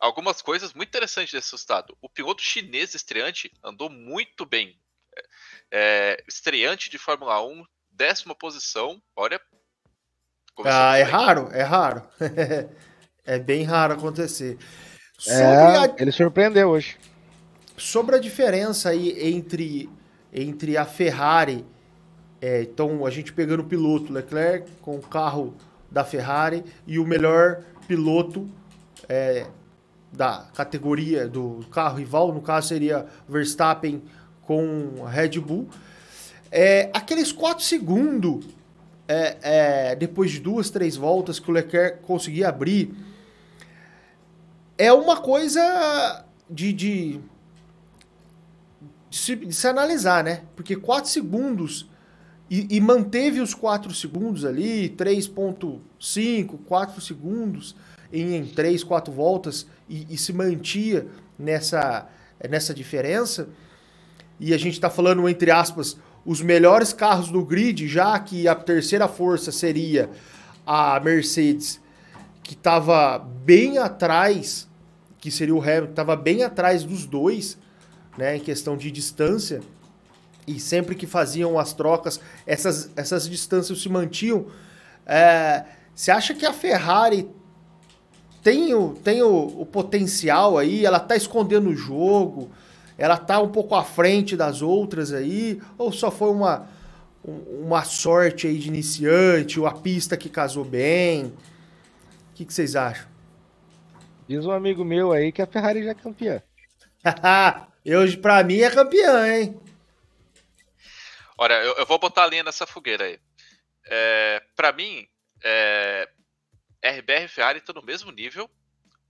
[0.00, 1.94] algumas coisas muito interessantes desse resultado.
[2.00, 4.80] O piloto chinês estreante andou muito bem
[5.70, 9.00] é, estreante de Fórmula 1, décima posição.
[9.16, 9.40] Olha.
[10.64, 12.02] Ah, é raro, é raro.
[13.24, 14.58] é bem raro acontecer.
[15.26, 15.94] É, a...
[15.98, 16.96] Ele surpreendeu hoje.
[17.76, 19.88] Sobre a diferença aí entre,
[20.32, 21.64] entre a Ferrari
[22.40, 25.56] É, então, a gente pegando o piloto Leclerc com o carro
[25.90, 28.48] da Ferrari e o melhor piloto
[29.08, 29.46] é,
[30.12, 34.02] da categoria do carro rival, no caso seria Verstappen
[34.48, 35.68] com Red Bull.
[36.50, 38.46] É, aqueles 4 segundos
[39.06, 42.94] é, é, depois de duas, três voltas que o Leclerc conseguia abrir,
[44.78, 47.20] é uma coisa de, de,
[49.10, 50.44] de, se, de se, analisar, né?
[50.56, 51.86] Porque 4 segundos
[52.48, 57.76] e, e, manteve os 4 segundos ali, 3.5, 4 segundos
[58.10, 61.06] em, em 3, 4 voltas e, e se mantia
[61.38, 62.08] nessa,
[62.48, 63.46] nessa diferença.
[64.40, 68.54] E a gente está falando, entre aspas, os melhores carros do grid, já que a
[68.54, 70.10] terceira força seria
[70.66, 71.80] a Mercedes,
[72.42, 74.68] que estava bem atrás,
[75.18, 77.58] que seria o Hamilton, estava bem atrás dos dois,
[78.16, 79.60] né, em questão de distância,
[80.46, 84.46] e sempre que faziam as trocas, essas, essas distâncias se mantinham.
[85.06, 87.28] É, você acha que a Ferrari
[88.42, 90.86] tem o, tem o, o potencial aí?
[90.86, 92.50] Ela está escondendo o jogo?
[92.98, 96.68] Ela tá um pouco à frente das outras aí, ou só foi uma,
[97.22, 101.26] uma sorte aí de iniciante, ou a pista que casou bem?
[101.26, 103.08] O que, que vocês acham?
[104.26, 106.42] Diz um amigo meu aí que a Ferrari já é campeã.
[107.86, 109.60] Hoje, pra mim, é campeã, hein?
[111.38, 113.20] Olha, eu, eu, vou botar a linha nessa fogueira aí.
[113.86, 115.06] É, para mim,
[115.42, 116.08] é,
[116.84, 118.50] RBR e Ferrari estão no mesmo nível,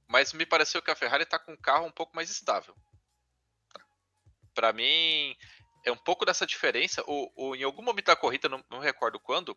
[0.07, 2.74] mas me pareceu que a Ferrari está com um carro um pouco mais estável
[4.59, 5.37] para mim,
[5.85, 7.01] é um pouco dessa diferença.
[7.07, 9.57] O, o, em algum momento da corrida, não, não recordo quando,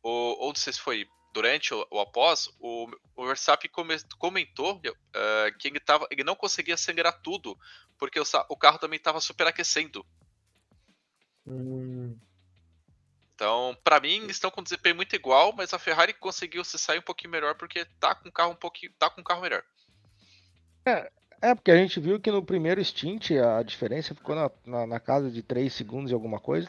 [0.00, 3.68] o, ou não sei se foi durante ou, ou após, o, o Verstappen
[4.16, 7.58] comentou uh, que ele, tava, ele não conseguia acelerar tudo,
[7.98, 10.06] porque o, o carro também estava superaquecendo.
[11.44, 12.16] Hum.
[13.34, 17.00] Então, para mim, eles estão com desempenho muito igual, mas a Ferrari conseguiu se sair
[17.00, 19.64] um pouquinho melhor porque tá com um carro um pouquinho, tá com um carro melhor.
[20.86, 24.86] É, é, porque a gente viu que no primeiro stint a diferença ficou na, na,
[24.86, 26.68] na casa de 3 segundos e alguma coisa.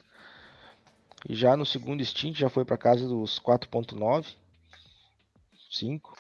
[1.28, 4.36] E já no segundo stint já foi para casa dos 4.9,
[5.72, 6.18] 5.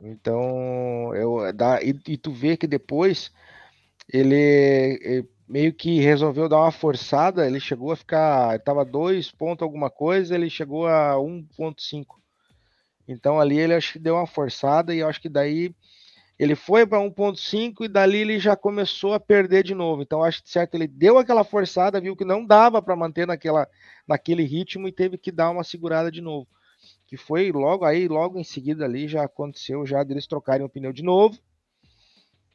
[0.00, 3.30] Então, eu, dá, e, e, tu vê que depois
[4.12, 9.62] ele, ele, meio que resolveu dar uma forçada, ele chegou a ficar, estava 2 ponto
[9.62, 12.16] alguma coisa, ele chegou a 1.5.
[13.06, 15.74] Então ali ele acho que deu uma forçada e eu acho que daí
[16.40, 20.00] ele foi para 1.5 e dali ele já começou a perder de novo.
[20.00, 23.68] Então acho que certo ele deu aquela forçada, viu que não dava para manter naquela,
[24.08, 26.48] naquele ritmo e teve que dar uma segurada de novo.
[27.06, 30.94] Que foi logo aí, logo em seguida ali já aconteceu já deles trocarem o pneu
[30.94, 31.38] de novo.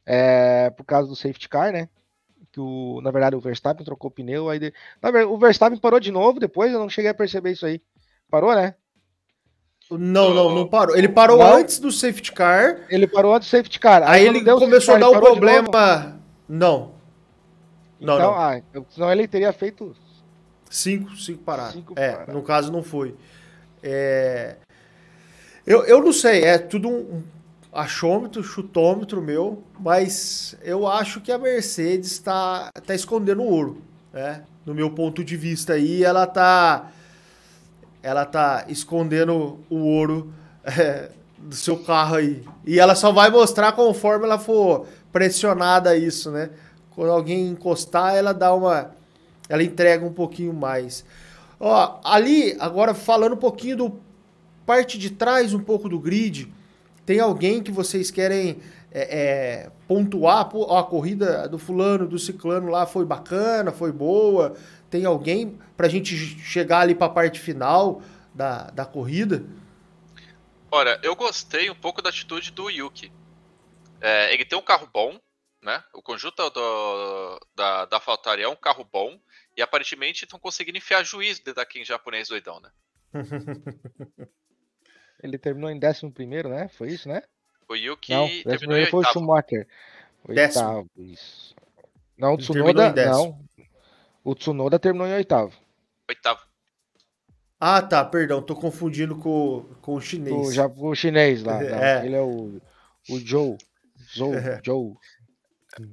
[0.04, 1.88] É, por causa do safety car, né?
[2.50, 6.00] Que o, na verdade o Verstappen trocou o pneu, aí de, verdade, o Verstappen parou
[6.00, 7.80] de novo depois, eu não cheguei a perceber isso aí.
[8.28, 8.74] Parou, né?
[9.90, 10.96] Não, não, não parou.
[10.96, 11.56] Ele parou não.
[11.56, 12.80] antes do safety car.
[12.90, 14.02] Ele parou antes do safety car.
[14.02, 16.20] Aí, aí ele começou car, a dar um problema.
[16.48, 16.96] Não.
[18.00, 18.34] Não, então, não.
[18.34, 19.94] Ah, senão ele teria feito.
[20.68, 21.74] Cinco, cinco paradas.
[21.74, 22.34] Cinco é, paradas.
[22.34, 23.14] no caso não foi.
[23.82, 24.56] É...
[25.64, 27.22] Eu, eu não sei, é tudo um
[27.72, 34.44] achômetro, chutômetro meu, mas eu acho que a Mercedes está tá escondendo ouro, né?
[34.64, 36.90] No meu ponto de vista aí, ela está
[38.06, 42.44] ela tá escondendo o ouro é, do seu carro aí.
[42.64, 46.50] E ela só vai mostrar conforme ela for pressionada a isso, né?
[46.94, 48.92] Quando alguém encostar, ela dá uma.
[49.48, 51.04] Ela entrega um pouquinho mais.
[51.58, 53.98] Ó, ali, agora falando um pouquinho do
[54.64, 56.52] parte de trás, um pouco do grid,
[57.04, 58.58] tem alguém que vocês querem
[58.92, 60.48] é, é, pontuar?
[60.48, 64.54] Pô, ó, a corrida do fulano, do ciclano lá foi bacana, foi boa.
[64.96, 68.00] Tem alguém para a gente chegar ali para a parte final
[68.32, 69.44] da, da corrida?
[70.70, 73.12] Olha, eu gostei um pouco da atitude do Yuki.
[74.00, 75.20] É, ele tem um carro bom,
[75.62, 75.84] né?
[75.92, 79.20] O conjunto do, da, da Faltari é um carro bom
[79.54, 82.70] e aparentemente estão conseguindo enfiar juiz daquele japonês doidão, né?
[85.22, 86.68] Ele terminou em 11 primeiro, né?
[86.68, 87.22] Foi isso, né?
[87.68, 89.68] O Yuki não, terminou em foi o Schumacher.
[90.26, 91.54] Oitavo, isso.
[92.16, 93.45] Não, o Tsunoda, não.
[94.26, 95.52] O Tsunoda terminou em oitavo.
[96.08, 96.40] Oitavo.
[97.60, 100.34] Ah, tá, perdão, tô confundindo com, com o chinês.
[100.34, 102.04] O, já, o chinês lá, é.
[102.04, 102.60] ele é o,
[103.08, 103.56] o Joe.
[104.12, 104.60] Joe, é.
[104.64, 104.94] Joe.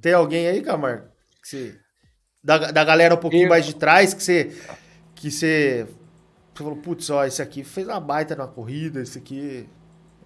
[0.00, 1.06] Tem alguém aí, Camargo?
[1.40, 1.80] Que você,
[2.42, 3.50] da, da galera um pouquinho Eu...
[3.50, 4.50] mais de trás, que você,
[5.14, 5.86] que você,
[6.52, 9.68] você falou, putz, ó, esse aqui fez uma baita na corrida, esse aqui,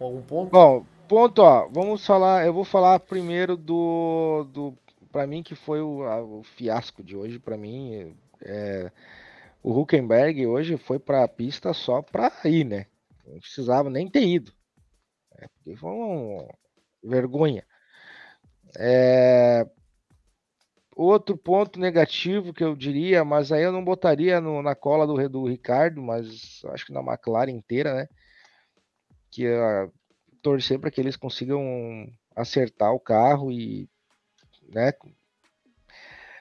[0.01, 0.51] algum ponto?
[0.51, 4.79] Bom, ponto, ó, vamos falar, eu vou falar primeiro do, do
[5.11, 8.91] para mim que foi o, a, o, fiasco de hoje, para mim, é,
[9.63, 12.87] o Huckenberg hoje foi para a pista só para ir, né?
[13.27, 14.53] Não precisava nem ter ido.
[15.37, 16.49] É, porque foi uma
[17.03, 17.65] vergonha.
[18.77, 19.67] É...
[20.97, 25.29] Outro ponto negativo que eu diria, mas aí eu não botaria no, na cola do,
[25.29, 28.09] do Ricardo, mas acho que na McLaren inteira, né?
[29.31, 29.93] Que uh,
[30.43, 31.63] torcer para que eles consigam
[32.35, 33.89] acertar o carro e,
[34.69, 34.93] né?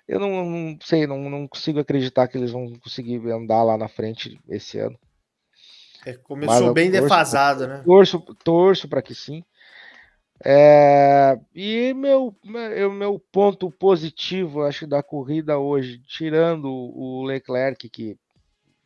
[0.08, 3.88] Eu não, não sei, não, não consigo acreditar que eles vão conseguir andar lá na
[3.88, 4.98] frente esse ano.
[6.06, 7.82] É, começou bem torço, defasado, né?
[7.84, 9.44] Torço, torço para que sim.
[10.46, 18.18] É, e meu, meu, meu ponto positivo, acho, da corrida hoje, tirando o Leclerc, que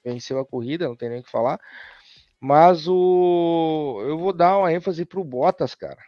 [0.03, 1.59] venceu a corrida, não tem nem o que falar,
[2.39, 6.01] mas o, eu vou dar uma ênfase pro Bottas, cara.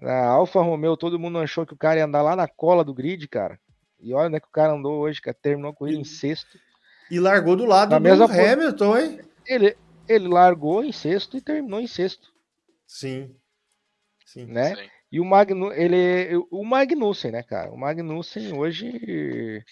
[0.00, 2.94] Na Alfa Romeo, todo mundo achou que o cara ia andar lá na cola do
[2.94, 3.60] grid, cara.
[4.00, 5.36] E olha onde é que o cara andou hoje, cara.
[5.40, 6.58] Terminou a corrida e, em sexto.
[7.10, 9.20] E largou do lado do mesma Hamilton, hein?
[9.46, 9.76] Ele,
[10.08, 12.32] ele largou em sexto e terminou em sexto.
[12.86, 13.36] Sim.
[14.24, 14.46] Sim.
[14.46, 14.74] Né?
[14.74, 14.90] Sim.
[15.12, 17.70] E o Magnu, ele, o Magnussen, né, cara?
[17.70, 19.64] O Magnussen hoje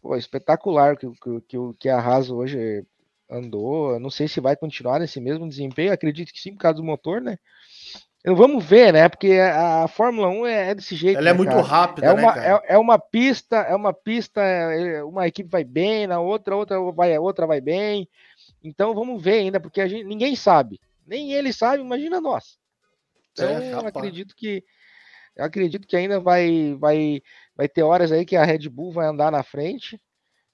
[0.00, 2.84] pô, espetacular que, que, que, que a Haas hoje
[3.28, 3.98] andou.
[4.00, 5.92] não sei se vai continuar nesse mesmo desempenho.
[5.92, 7.38] Acredito que sim, por causa do motor, né?
[8.24, 9.08] Vamos ver, né?
[9.08, 11.16] Porque a, Fórmula 1 é, é, desse jeito.
[11.16, 11.62] Ela é né, é muito cara?
[11.62, 15.64] rápida, é uma, né, é, é, uma pista, é uma pista, é, uma equipe vai
[15.64, 18.06] bem, na outra, outra vai, outra vai bem.
[18.62, 20.78] Então vamos ver ainda, porque a gente, ninguém sabe.
[21.06, 22.58] Nem ele sabe, imagina nós.
[23.32, 24.62] Então, é, eu acredito que
[25.34, 27.22] eu acredito que ainda vai, vai,
[27.56, 29.98] vai ter horas aí que a Red Bull vai andar na frente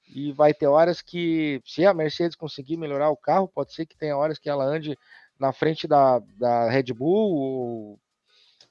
[0.09, 3.97] e vai ter horas que, se a Mercedes conseguir melhorar o carro, pode ser que
[3.97, 4.97] tenha horas que ela ande
[5.39, 7.99] na frente da, da Red Bull.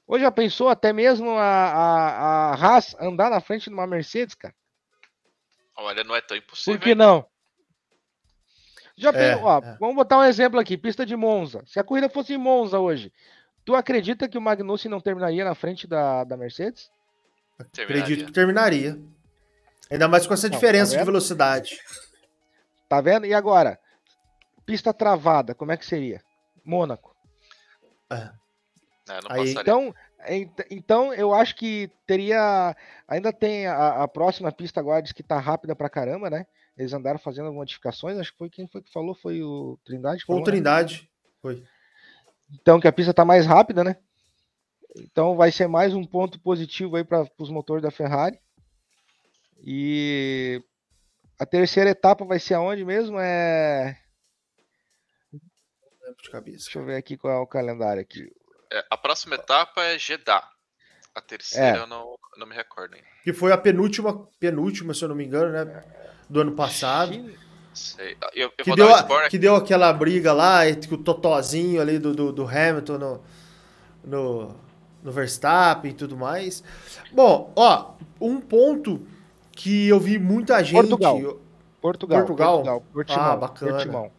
[0.08, 0.18] Ou...
[0.18, 4.54] Já pensou até mesmo a, a, a Haas andar na frente de uma Mercedes, cara?
[5.76, 6.78] Olha, não é tão impossível.
[6.78, 7.26] Por que não?
[8.96, 9.76] Já é, ó, é.
[9.78, 11.62] Vamos botar um exemplo aqui, pista de Monza.
[11.66, 13.12] Se a corrida fosse em Monza hoje,
[13.62, 16.90] tu acredita que o Magnussen não terminaria na frente da, da Mercedes?
[17.72, 18.02] Terminaria.
[18.02, 18.98] Acredito que terminaria.
[19.90, 21.78] Ainda mais com essa diferença não, tá de velocidade.
[22.88, 23.26] Tá vendo?
[23.26, 23.78] E agora?
[24.64, 26.22] Pista travada, como é que seria?
[26.66, 27.14] Mônaco.
[28.10, 28.30] É.
[29.08, 29.94] É, Aí, então,
[30.68, 32.76] então eu acho que teria.
[33.06, 36.44] Ainda tem a, a, próxima pista agora, diz que tá rápida pra caramba, né?
[36.76, 38.18] Eles andaram fazendo modificações.
[38.18, 39.14] Acho que foi quem foi que falou?
[39.14, 40.24] Foi o Trindade?
[40.24, 40.44] Foi o né?
[40.44, 41.02] Trindade.
[41.02, 41.08] Né?
[41.40, 41.64] Foi.
[42.52, 43.96] Então, que a pista tá mais rápida, né?
[44.96, 48.40] Então vai ser mais um ponto positivo aí para os motores da Ferrari.
[49.62, 50.60] E
[51.38, 53.18] a terceira etapa vai ser aonde mesmo?
[53.20, 53.96] É
[56.22, 56.64] de cabeça.
[56.64, 58.30] Deixa eu ver aqui qual é o calendário aqui.
[58.72, 60.48] É, a próxima etapa é Jeddah.
[61.14, 61.80] A terceira é.
[61.80, 63.06] eu não, não me recordo ainda.
[63.24, 65.84] Que foi a penúltima, penúltima, se eu não me engano, né?
[66.28, 67.12] Do ano passado.
[67.72, 68.16] Sei.
[68.34, 72.14] Eu, eu que, deu a, que deu aquela briga lá entre o Totozinho ali do,
[72.14, 73.24] do, do Hamilton no,
[74.04, 74.56] no,
[75.02, 76.62] no Verstappen e tudo mais.
[77.12, 79.06] Bom, ó, um ponto
[79.52, 80.88] que eu vi muita gente.
[80.88, 81.40] Portugal.
[81.80, 82.26] Portugal.
[82.26, 82.82] Portugal.
[82.92, 83.32] Portugal.
[83.32, 83.72] ah, bacana.
[83.72, 84.12] Portimão.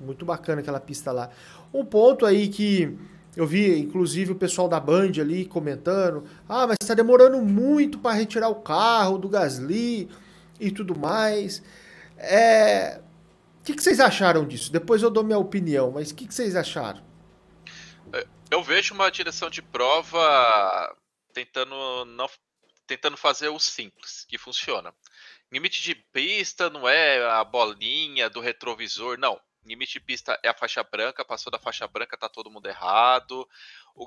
[0.00, 1.30] Muito bacana aquela pista lá.
[1.72, 2.96] Um ponto aí que
[3.36, 8.16] eu vi, inclusive, o pessoal da Band ali comentando: ah, mas está demorando muito para
[8.16, 10.08] retirar o carro do Gasly
[10.58, 11.62] e tudo mais.
[12.16, 13.00] É...
[13.60, 14.72] O que, que, vocês acharam disso?
[14.72, 17.00] Depois eu dou minha opinião, mas o que, que vocês acharam?
[18.12, 20.96] É, eu vejo uma direção de prova
[21.32, 22.28] tentando não
[22.86, 24.94] tentando fazer o simples, que funciona.
[25.52, 30.54] Limite de pista não é a bolinha do retrovisor, não limite de pista é a
[30.54, 33.48] faixa branca, passou da faixa branca, tá todo mundo errado.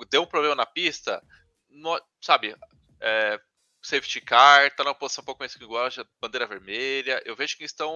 [0.10, 1.24] Deu um problema na pista,
[1.70, 2.56] no, sabe,
[3.00, 3.40] é,
[3.82, 5.90] safety car, tá numa posição um pouco mais igual,
[6.22, 7.22] bandeira vermelha.
[7.26, 7.94] Eu vejo que estão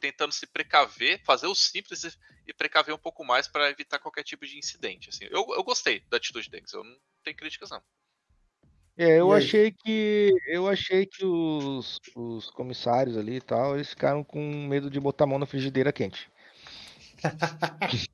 [0.00, 4.46] tentando se precaver, fazer o simples e precaver um pouco mais para evitar qualquer tipo
[4.46, 5.08] de incidente.
[5.08, 7.82] Assim, eu, eu gostei da atitude deles, eu não tenho críticas não.
[8.96, 14.22] É, eu achei que eu achei que os, os comissários ali e tal, eles ficaram
[14.22, 16.30] com medo de botar a mão na frigideira quente.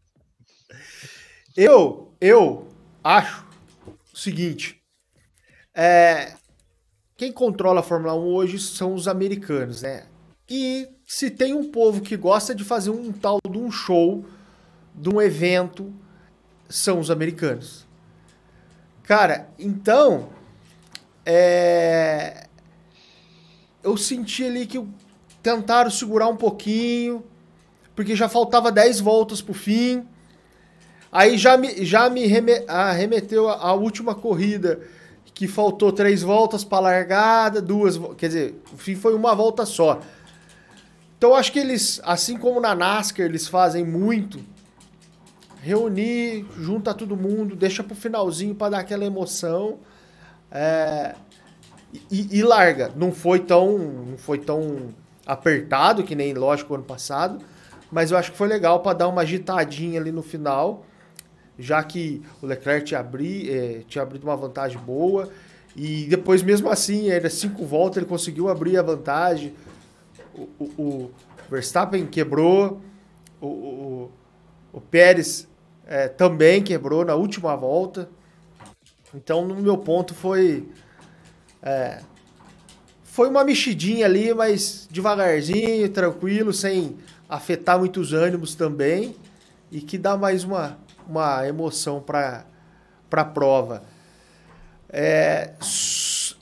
[1.56, 2.68] eu, eu
[3.02, 3.46] acho
[4.12, 4.80] o seguinte:
[5.74, 6.34] é,
[7.16, 10.06] quem controla a Fórmula 1 hoje são os americanos, né?
[10.48, 14.24] E se tem um povo que gosta de fazer um tal de um show,
[14.94, 15.92] de um evento,
[16.68, 17.86] são os americanos.
[19.02, 20.30] Cara, então,
[21.24, 22.46] é,
[23.82, 24.86] eu senti ali que
[25.42, 27.24] tentaram segurar um pouquinho,
[27.98, 30.06] porque já faltava 10 voltas pro fim.
[31.10, 32.52] Aí já me, já me reme,
[32.96, 34.82] remeteu à última corrida,
[35.34, 40.00] que faltou três voltas para largada, duas, quer dizer, o fim foi uma volta só.
[41.16, 44.38] Então acho que eles, assim como na NASCAR eles fazem muito,
[45.60, 49.80] reunir, junta todo mundo, deixa pro finalzinho para dar aquela emoção.
[50.52, 51.16] É,
[52.12, 52.92] e, e, larga.
[52.94, 54.94] Não foi tão, não foi tão
[55.26, 57.44] apertado que nem lógico ano passado,
[57.90, 60.84] mas eu acho que foi legal para dar uma agitadinha ali no final
[61.58, 65.28] já que o Leclerc tinha, abri, é, tinha abrido uma vantagem boa.
[65.74, 69.54] E depois, mesmo assim, era cinco voltas, ele conseguiu abrir a vantagem.
[70.34, 71.10] O, o, o
[71.50, 72.80] Verstappen quebrou,
[73.40, 74.10] o, o,
[74.72, 75.48] o Pérez
[75.86, 78.08] é, também quebrou na última volta.
[79.14, 80.68] Então, no meu ponto, foi.
[81.60, 82.00] É,
[83.02, 86.96] foi uma mexidinha ali, mas devagarzinho, tranquilo, sem
[87.28, 89.16] afetar muitos ânimos também.
[89.70, 92.46] E que dá mais uma, uma emoção para
[93.10, 93.84] a prova.
[94.88, 95.54] É,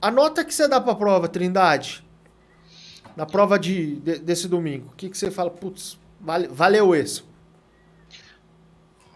[0.00, 2.04] a nota que você dá para a prova, Trindade,
[3.16, 5.50] na prova de, de desse domingo, o que, que você fala?
[5.50, 7.24] Putz, vale, valeu esse.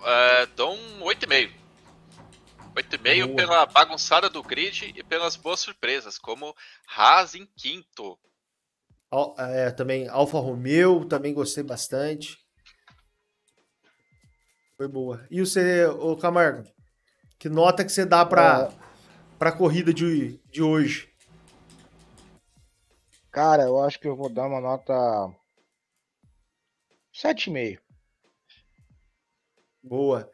[0.02, 1.50] É, dou um 8,5.
[2.74, 6.56] 8,5 pela bagunçada do grid e pelas boas surpresas, como
[6.86, 8.18] Haas em quinto.
[9.38, 12.38] É, também Alfa Romeo, também gostei bastante.
[14.76, 15.26] Foi boa.
[15.30, 16.64] E você, ô Camargo?
[17.38, 18.70] Que nota que você dá para
[19.40, 19.44] é...
[19.44, 21.10] a corrida de, de hoje?
[23.32, 24.92] Cara, eu acho que eu vou dar uma nota
[27.14, 27.78] 7,5.
[29.82, 30.30] Boa.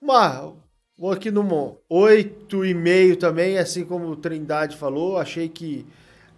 [0.00, 0.56] Uma,
[0.96, 1.42] vou aqui no
[1.90, 5.18] 8,5 também, assim como o Trindade falou.
[5.18, 5.86] Achei que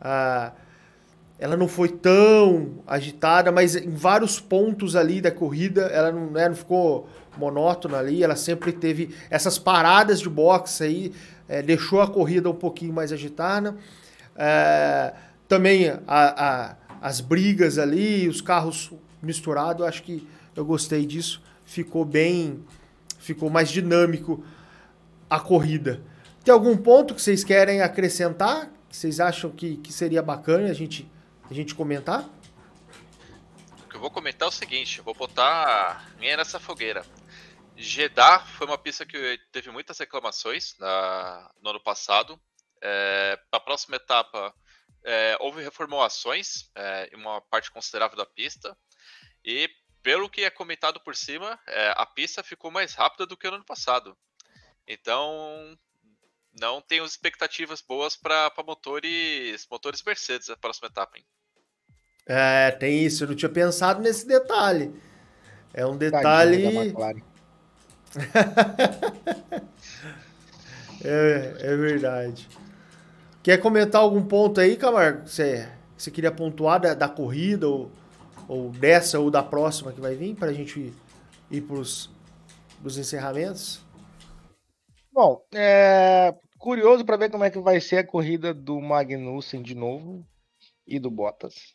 [0.00, 0.52] ah,
[1.38, 6.48] ela não foi tão agitada, mas em vários pontos ali da corrida ela não, né,
[6.48, 11.12] não ficou monótona ali, ela sempre teve essas paradas de boxe aí,
[11.48, 13.76] é, deixou a corrida um pouquinho mais agitada.
[14.34, 15.12] É,
[15.46, 21.42] também a, a, as brigas ali, os carros misturados, acho que eu gostei disso.
[21.64, 22.64] Ficou bem,
[23.18, 24.42] ficou mais dinâmico
[25.28, 26.00] a corrida.
[26.44, 28.70] Tem algum ponto que vocês querem acrescentar?
[28.88, 31.10] Que vocês acham que, que seria bacana a gente,
[31.50, 32.28] a gente comentar?
[33.84, 37.04] O que eu vou comentar é o seguinte, vou botar minha nessa fogueira.
[37.76, 42.40] Jeddah foi uma pista que teve muitas reclamações na, no ano passado.
[42.82, 44.54] É, a próxima etapa
[45.04, 48.76] é, houve reformulações é, em uma parte considerável da pista.
[49.44, 49.70] E
[50.02, 53.56] pelo que é comentado por cima, é, a pista ficou mais rápida do que no
[53.56, 54.16] ano passado.
[54.86, 55.78] Então
[56.60, 61.18] não tenho expectativas boas para motores, motores Mercedes na próxima etapa.
[61.18, 61.24] Hein?
[62.26, 63.24] É, tem isso.
[63.24, 64.92] Eu não tinha pensado nesse detalhe.
[65.72, 66.64] É um detalhe.
[71.04, 72.48] é, é verdade.
[73.42, 77.68] Quer comentar algum ponto aí, Camargo, que você, que você queria pontuar da, da corrida,
[77.68, 77.92] ou,
[78.48, 80.94] ou dessa, ou da próxima que vai vir, para a gente ir,
[81.50, 82.10] ir para os
[82.84, 83.84] encerramentos?
[85.12, 89.74] Bom, é curioso para ver como é que vai ser a corrida do Magnussen de
[89.74, 90.26] novo
[90.86, 91.74] e do Bottas.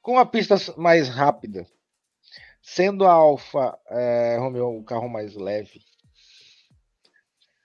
[0.00, 1.66] Com a pista mais rápida,
[2.70, 5.80] Sendo a Alfa é, Romeo o carro mais leve,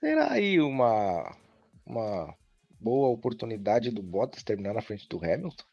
[0.00, 1.36] será aí uma,
[1.84, 2.34] uma
[2.80, 5.64] boa oportunidade do Bottas terminar na frente do Hamilton?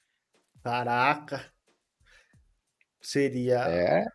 [0.62, 1.50] Caraca!
[3.02, 3.66] Seria.
[3.70, 4.06] É,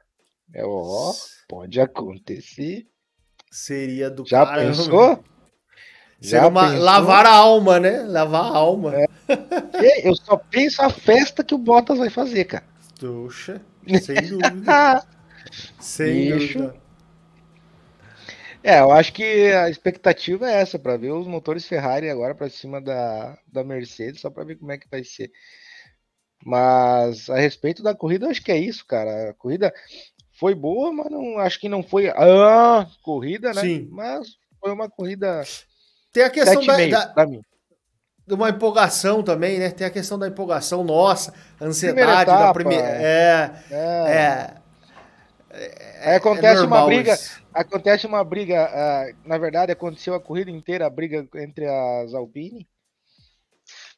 [0.52, 1.14] é ó,
[1.48, 2.86] pode acontecer.
[3.50, 4.68] Seria do Já caramba.
[4.68, 5.24] pensou?
[6.20, 6.84] Já uma, pensou?
[6.84, 8.02] lavar a alma, né?
[8.02, 8.94] Lavar a alma.
[8.94, 10.08] É.
[10.08, 12.64] Eu só penso a festa que o Bottas vai fazer, cara.
[12.98, 13.60] Tuxa.
[14.02, 15.06] Sem dúvida.
[15.78, 16.58] Sem Bicho.
[16.58, 16.86] dúvida.
[18.62, 22.50] É, eu acho que a expectativa é essa, para ver os motores Ferrari agora para
[22.50, 25.30] cima da, da Mercedes, só para ver como é que vai ser.
[26.44, 29.30] Mas a respeito da corrida, eu acho que é isso, cara.
[29.30, 29.72] A corrida
[30.32, 33.60] foi boa, mas não acho que não foi a corrida, né?
[33.60, 33.88] Sim.
[33.90, 35.42] Mas foi uma corrida.
[36.16, 37.42] Tem a questão da, da, mim
[38.26, 39.70] de uma empolgação também, né?
[39.70, 42.86] Tem a questão da empolgação nossa, ansiedade etapa, da primeira.
[42.86, 44.56] É, é.
[45.50, 45.64] é,
[46.00, 47.12] é Aí acontece é uma briga.
[47.12, 47.42] Isso.
[47.52, 48.66] Acontece uma briga.
[48.66, 52.66] Uh, na verdade, aconteceu a corrida inteira a briga entre as Alpine.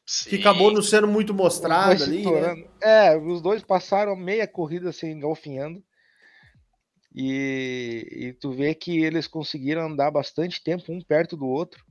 [0.05, 0.31] Sim.
[0.31, 2.29] Que acabou não sendo muito mostrado ali.
[2.29, 2.65] Né?
[2.81, 5.81] É, os dois passaram meia corrida se engalfinhando.
[7.15, 11.87] E, e tu vê que eles conseguiram andar bastante tempo um perto do outro.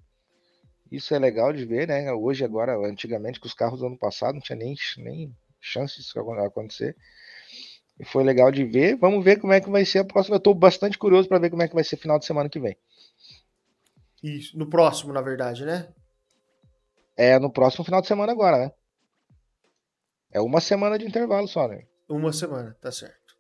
[0.91, 2.12] Isso é legal de ver, né?
[2.12, 6.18] Hoje, agora, antigamente, com os carros do ano passado, não tinha nem, nem chance disso
[6.18, 6.97] acontecer.
[7.99, 8.97] E foi legal de ver.
[8.97, 10.36] Vamos ver como é que vai ser a próxima.
[10.36, 12.61] Eu estou bastante curioso para ver como é que vai ser final de semana que
[12.61, 12.76] vem.
[14.22, 15.89] Isso, no próximo, na verdade, né?
[17.16, 18.72] É no próximo final de semana agora, né?
[20.30, 21.84] É uma semana de intervalo só, né?
[22.09, 23.36] Uma semana, tá certo.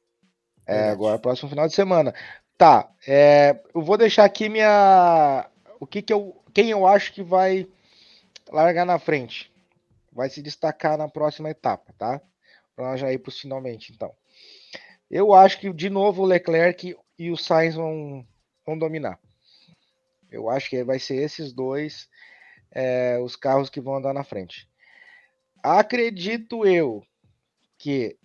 [0.66, 0.92] É, verdade.
[0.92, 2.14] agora próximo final de semana.
[2.56, 5.48] Tá, é, eu vou deixar aqui minha.
[5.80, 6.42] O que que eu.
[6.52, 7.68] Quem eu acho que vai
[8.50, 9.52] largar na frente.
[10.12, 12.20] Vai se destacar na próxima etapa, tá?
[12.76, 14.12] Nós já ir pros finalmente, então.
[15.10, 18.26] Eu acho que, de novo, o Leclerc e o Sainz vão,
[18.66, 19.18] vão dominar.
[20.30, 22.08] Eu acho que vai ser esses dois
[22.70, 24.68] é, os carros que vão andar na frente.
[25.62, 27.02] Acredito eu
[27.78, 28.18] que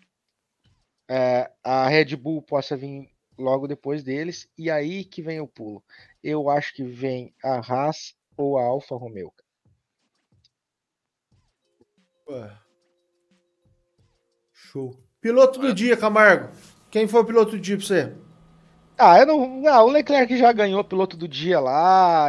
[1.10, 5.84] é, a Red Bull possa vir logo depois deles, e aí que vem o pulo.
[6.24, 9.34] Eu acho que vem a Haas ou a Alfa Romeo.
[12.28, 12.58] Ué.
[14.52, 14.98] Show.
[15.20, 16.56] Piloto do dia, Camargo.
[16.90, 18.16] Quem foi o piloto do dia pra você?
[18.98, 22.28] Ah, eu não, ah, o Leclerc já ganhou o piloto do dia lá,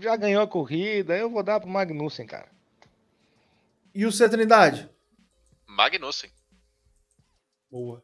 [0.00, 2.48] já ganhou a corrida, eu vou dar pro Magnussen, cara.
[3.94, 4.88] E o C Trindade?
[5.66, 6.30] Magnussen.
[7.70, 8.02] Boa.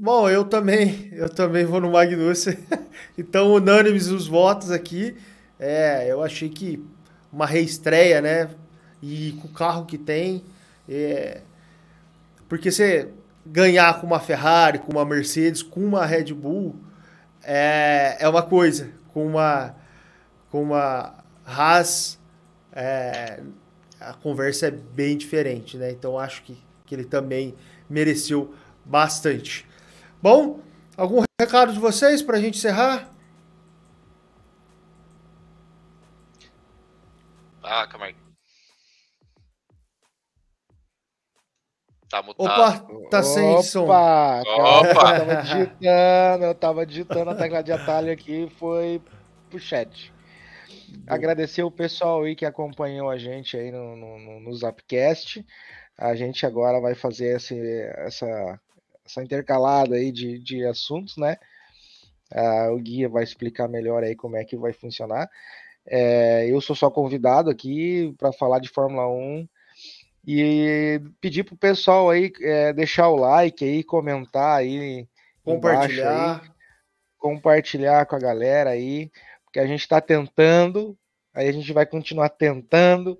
[0.00, 2.56] Bom, eu também, eu também vou no Magnussen.
[3.18, 5.16] então, unânimes os votos aqui.
[5.58, 6.80] É, eu achei que
[7.32, 8.48] uma reestreia, né?
[9.02, 10.44] E com o carro que tem.
[10.88, 11.40] É...
[12.48, 13.08] Porque você
[13.44, 16.76] ganhar com uma Ferrari, com uma Mercedes, com uma Red Bull,
[17.42, 18.90] é, é uma coisa.
[19.12, 19.74] Com uma,
[20.48, 21.12] com uma
[21.44, 22.20] Haas,
[22.72, 23.40] é,
[23.98, 25.90] a conversa é bem diferente, né?
[25.90, 27.52] Então, acho que, que ele também
[27.90, 29.66] mereceu bastante.
[30.20, 30.60] Bom,
[30.96, 33.08] algum recado de vocês para a gente encerrar?
[37.62, 38.16] Ah, calma aí.
[42.10, 42.50] Tá mutado.
[42.50, 43.84] Opa, tá sem Opa, som.
[43.84, 44.42] Opa!
[44.42, 49.00] Eu tava digitando, eu tava digitando a tecla de atalho aqui foi
[49.48, 50.12] pro chat.
[51.06, 55.46] Agradecer o pessoal aí que acompanhou a gente aí no, no, no Zapcast.
[55.96, 57.58] A gente agora vai fazer esse,
[57.98, 58.58] essa
[59.08, 61.36] essa intercalada aí de, de assuntos, né?
[62.32, 65.28] Uh, o guia vai explicar melhor aí como é que vai funcionar.
[65.86, 69.48] É, eu sou só convidado aqui para falar de Fórmula 1
[70.26, 75.08] e pedir pro pessoal aí é, deixar o like aí, comentar aí,
[75.42, 76.50] compartilhar, aí,
[77.16, 79.10] compartilhar com a galera aí,
[79.46, 80.94] porque a gente está tentando,
[81.32, 83.18] aí a gente vai continuar tentando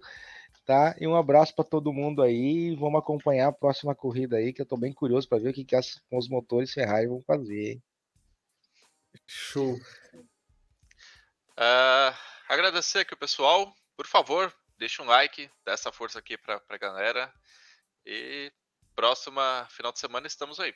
[0.69, 0.95] tá?
[1.01, 2.77] E um abraço para todo mundo aí.
[2.77, 5.64] Vamos acompanhar a próxima corrida aí, que eu estou bem curioso para ver o que,
[5.64, 7.81] que as, os motores Ferrari vão fazer.
[9.27, 9.77] Show.
[11.57, 12.12] Uh,
[12.47, 13.75] agradecer aqui o pessoal.
[13.97, 17.33] Por favor, deixa um like, dá essa força aqui para a galera.
[18.05, 18.53] E
[18.95, 20.75] próxima final de semana estamos aí.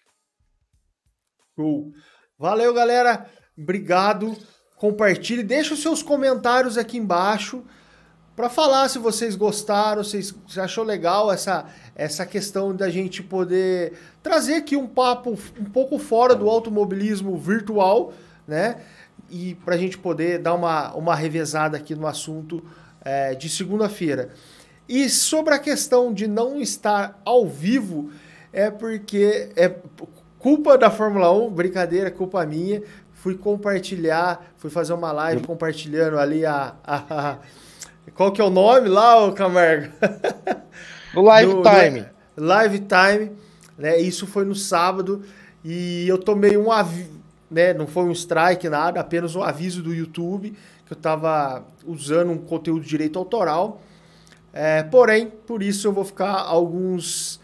[1.54, 1.92] Show.
[2.38, 3.30] Valeu, galera.
[3.58, 4.34] Obrigado.
[4.74, 7.62] Compartilhe, deixa os seus comentários aqui embaixo
[8.34, 14.54] para falar se vocês gostaram, se achou legal essa, essa questão da gente poder trazer
[14.54, 18.12] aqui um papo um pouco fora do automobilismo virtual,
[18.48, 18.80] né?
[19.30, 22.64] E para a gente poder dar uma, uma revezada aqui no assunto
[23.04, 24.30] é, de segunda-feira.
[24.88, 28.10] E sobre a questão de não estar ao vivo,
[28.52, 29.74] é porque é
[30.38, 32.82] culpa da Fórmula 1, brincadeira, culpa minha.
[33.12, 37.38] Fui compartilhar, fui fazer uma live compartilhando ali a, a
[38.10, 39.92] qual que é o nome lá, ô Camargo?
[41.14, 42.06] No Live no, Time.
[42.34, 43.32] No, live Time,
[43.76, 43.98] né?
[43.98, 45.22] Isso foi no sábado
[45.62, 47.74] e eu tomei um aviso, né?
[47.74, 52.38] Não foi um strike, nada, apenas um aviso do YouTube que eu tava usando um
[52.38, 53.82] conteúdo de direito autoral.
[54.54, 57.40] É, porém, por isso eu vou ficar alguns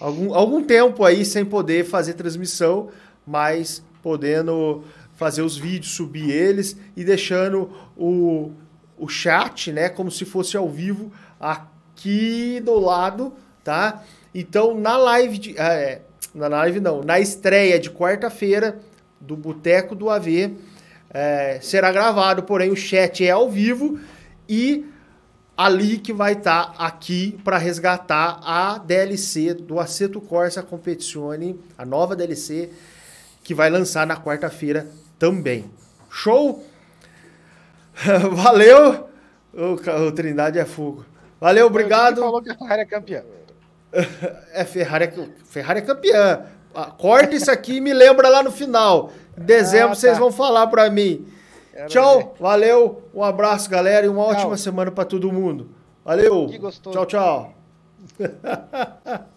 [0.00, 2.88] algum, algum tempo aí sem poder fazer transmissão,
[3.26, 4.84] mas podendo
[5.14, 8.52] fazer os vídeos, subir eles e deixando o
[8.98, 14.02] o chat, né, como se fosse ao vivo aqui do lado, tá?
[14.34, 16.02] Então, na live de, é,
[16.34, 18.78] na live não, na estreia de quarta-feira
[19.20, 20.56] do Boteco do AV,
[21.10, 23.98] é, será gravado, porém o chat é ao vivo
[24.48, 24.84] e
[25.56, 31.86] ali que vai estar tá aqui para resgatar a DLC do Aceto Corsa Competizione, a
[31.86, 32.70] nova DLC
[33.42, 34.86] que vai lançar na quarta-feira
[35.18, 35.64] também.
[36.10, 36.62] Show?
[38.32, 39.08] Valeu!
[39.52, 41.04] O, o, Trindade é fogo.
[41.40, 42.20] Valeu, obrigado.
[42.20, 43.22] falou que a Ferrari é campeã.
[44.52, 46.42] É, Ferrari é, Ferrari é campeã.
[46.98, 49.10] Corta isso aqui e me lembra lá no final.
[49.38, 49.94] Em dezembro ah, tá.
[49.94, 51.26] vocês vão falar para mim.
[51.72, 54.32] Quero tchau, valeu, um abraço, galera, e uma tchau.
[54.32, 55.70] ótima semana para todo mundo.
[56.04, 56.46] Valeu.
[56.92, 57.54] Tchau, tchau.